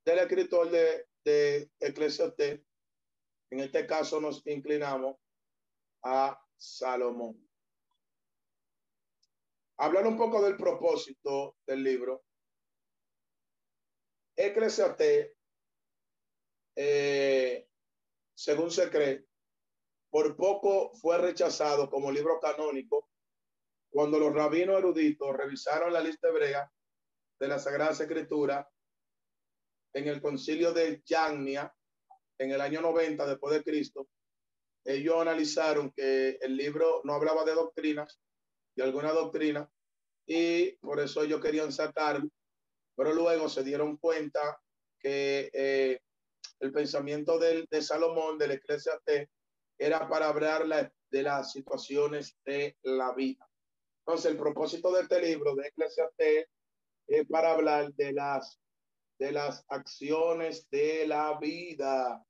[0.06, 2.62] del escritor de, de Eclesiastes.
[3.49, 5.18] En este caso nos inclinamos
[6.04, 7.49] a Salomón.
[9.80, 12.24] Hablar un poco del propósito del libro.
[14.36, 15.32] Eclesiastes,
[16.76, 17.68] eh,
[18.36, 19.27] según se cree,
[20.18, 23.07] por poco fue rechazado como libro canónico
[23.88, 26.72] cuando los rabinos eruditos revisaron la lista hebrea
[27.39, 28.68] de la Sagrada Escritura
[29.94, 31.72] en el concilio de Yagnia
[32.39, 34.07] en el año 90 después de Cristo.
[34.84, 38.19] Ellos analizaron que el libro no hablaba de doctrinas,
[38.76, 39.69] de alguna doctrina,
[40.26, 42.27] y por eso ellos querían sacarlo,
[42.95, 44.60] pero luego se dieron cuenta
[44.99, 45.99] que eh,
[46.60, 49.30] el pensamiento del, de Salomón, del Eclesiastés,
[49.78, 53.48] era para hablar de las situaciones de la vida.
[54.06, 56.48] Entonces, el propósito de este libro de Eclesiastes
[57.08, 58.60] es para hablar de las,
[59.20, 62.24] de las acciones de la vida.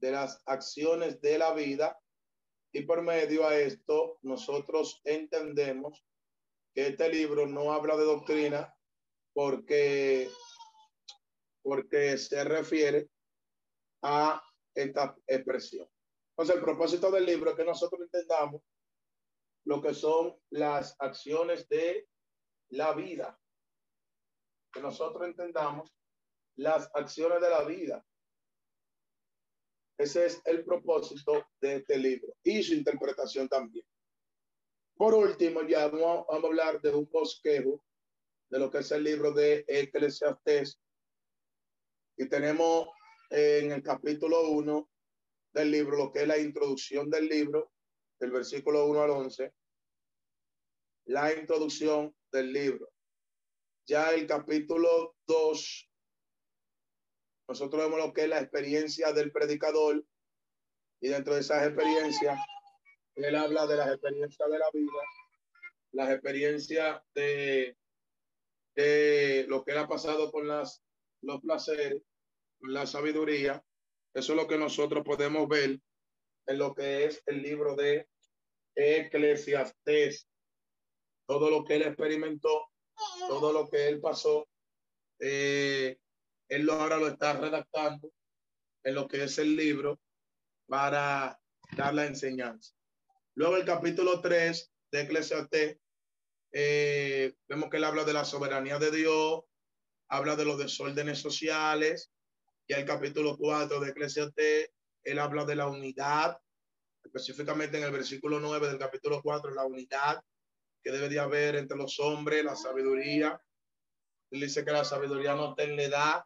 [0.00, 1.98] De las acciones de la vida.
[2.72, 6.04] Y por medio a esto, nosotros entendemos
[6.74, 8.74] que este libro no habla de doctrina
[9.32, 10.30] porque,
[11.62, 13.08] porque se refiere
[14.02, 14.42] a
[14.76, 15.88] esta expresión.
[16.30, 18.62] Entonces, el propósito del libro es que nosotros entendamos
[19.64, 22.08] lo que son las acciones de
[22.68, 23.38] la vida.
[24.72, 25.90] Que nosotros entendamos
[26.56, 28.06] las acciones de la vida.
[29.98, 33.86] Ese es el propósito de este libro y su interpretación también.
[34.96, 37.82] Por último, ya vamos, a hablar de un bosquejo
[38.50, 40.78] de lo que es el libro de Eclesiastes.
[42.18, 42.88] Y tenemos
[43.30, 44.90] en el capítulo 1
[45.52, 47.72] del libro, lo que es la introducción del libro,
[48.20, 49.52] del versículo 1 al 11,
[51.06, 52.88] la introducción del libro.
[53.86, 55.90] Ya el capítulo 2,
[57.48, 60.04] nosotros vemos lo que es la experiencia del predicador
[61.00, 62.38] y dentro de esas experiencias,
[63.14, 64.92] él habla de las experiencias de la vida,
[65.92, 67.76] las experiencias de,
[68.74, 70.82] de lo que él ha pasado con las,
[71.22, 72.02] los placeres,
[72.60, 73.62] la sabiduría.
[74.14, 75.80] Eso es lo que nosotros podemos ver
[76.46, 78.08] en lo que es el libro de
[78.74, 80.28] Eclesiastés
[81.26, 82.70] todo lo que él experimentó,
[83.28, 84.48] todo lo que él pasó,
[85.18, 85.98] eh,
[86.48, 88.12] él ahora lo está redactando
[88.84, 90.00] en lo que es el libro
[90.68, 91.38] para
[91.76, 92.72] dar la enseñanza.
[93.34, 95.78] Luego el capítulo 3 de Eclesiastés,
[96.52, 99.42] eh, vemos que él habla de la soberanía de Dios,
[100.08, 102.12] habla de los desórdenes sociales,
[102.68, 104.70] y el capítulo 4 de Eclesiastés,
[105.04, 106.36] él habla de la unidad,
[107.04, 110.20] específicamente en el versículo 9 del capítulo 4, la unidad
[110.82, 113.40] que debe de haber entre los hombres, la sabiduría.
[114.30, 116.24] Él dice que la sabiduría no está en la edad,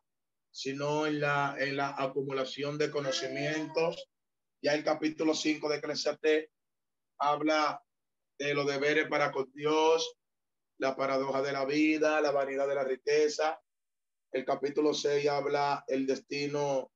[0.51, 4.09] sino en la, en la acumulación de conocimientos.
[4.63, 6.49] Ya el capítulo 5 de Eclesiastes
[7.19, 7.83] habla
[8.39, 10.17] de los deberes para con Dios,
[10.79, 13.61] la paradoja de la vida, la vanidad de la riqueza.
[14.33, 16.93] El capítulo 6 habla el destino,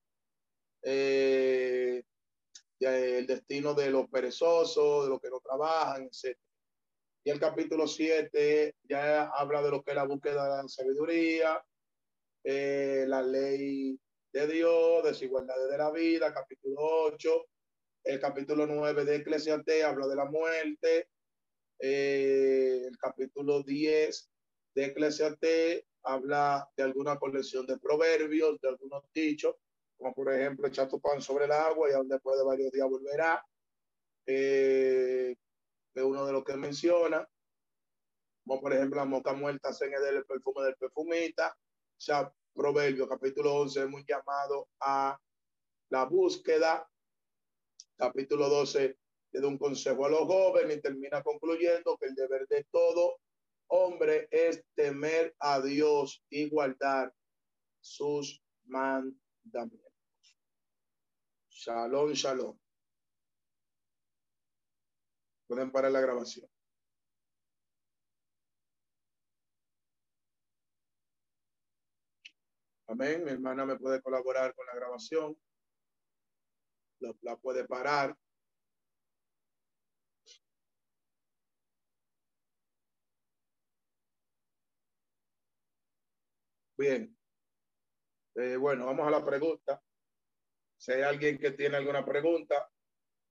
[0.82, 2.04] eh,
[2.78, 6.38] el destino de los perezosos, de los que no trabajan, etc.
[7.24, 11.64] Y el capítulo 7 ya habla de lo que es la búsqueda de la sabiduría,
[12.44, 13.98] eh, la ley
[14.32, 17.46] de Dios, desigualdades de la vida, capítulo 8.
[18.04, 21.08] El capítulo 9 de Eclesiastés habla de la muerte.
[21.80, 24.30] Eh, el capítulo 10
[24.74, 29.56] de Eclesiastés habla de alguna colección de proverbios, de algunos dichos,
[29.96, 32.88] como por ejemplo, echar tu pan sobre el agua y a donde puede varios días
[32.88, 33.44] volverá.
[34.26, 35.34] Eh,
[35.94, 37.26] de uno de los que menciona,
[38.44, 43.54] como por ejemplo la mosca muerta se el perfume del perfumista, o sea, Proverbio capítulo
[43.54, 45.18] 11 es muy llamado a
[45.90, 46.88] la búsqueda,
[47.96, 48.96] capítulo 12
[49.32, 53.18] le da un consejo a los jóvenes y termina concluyendo que el deber de todo
[53.68, 57.14] hombre es temer a Dios y guardar
[57.80, 59.92] sus mandamientos.
[61.50, 62.58] Shalom, shalom.
[65.46, 66.48] Pueden parar la grabación.
[72.86, 73.24] Amén.
[73.24, 75.36] Mi hermana me puede colaborar con la grabación.
[77.22, 78.16] La, puede parar.
[86.76, 87.16] Bien.
[88.36, 89.80] Eh, bueno, vamos a la pregunta.
[90.76, 92.68] Si hay alguien que tiene alguna pregunta,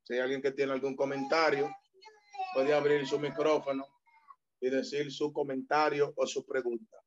[0.02, 1.70] si hay alguien que tiene algún comentario,
[2.54, 3.86] puede abrir su micrófono
[4.62, 6.98] y decir su comentario o su pregunta.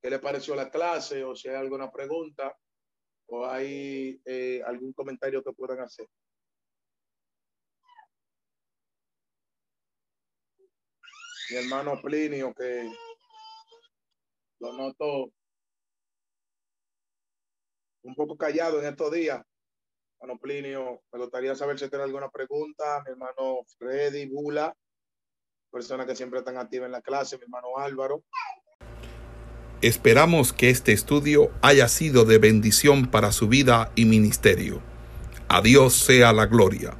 [0.00, 2.56] ¿Qué le pareció la clase o si hay alguna pregunta
[3.26, 6.08] o hay eh, algún comentario que puedan hacer?
[11.50, 12.90] Mi hermano Plinio, que
[14.60, 15.30] lo noto
[18.04, 19.42] un poco callado en estos días.
[20.20, 23.02] Hermano Plinio, me gustaría saber si tiene alguna pregunta.
[23.04, 24.74] Mi hermano Freddy Bula,
[25.70, 28.22] personas que siempre están activas en la clase, mi hermano Álvaro.
[29.82, 34.80] Esperamos que este estudio haya sido de bendición para su vida y ministerio.
[35.48, 36.96] A Dios sea la gloria.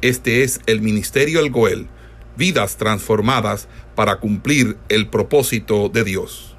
[0.00, 1.88] Este es el Ministerio El Goel,
[2.36, 6.49] vidas transformadas para cumplir el propósito de Dios.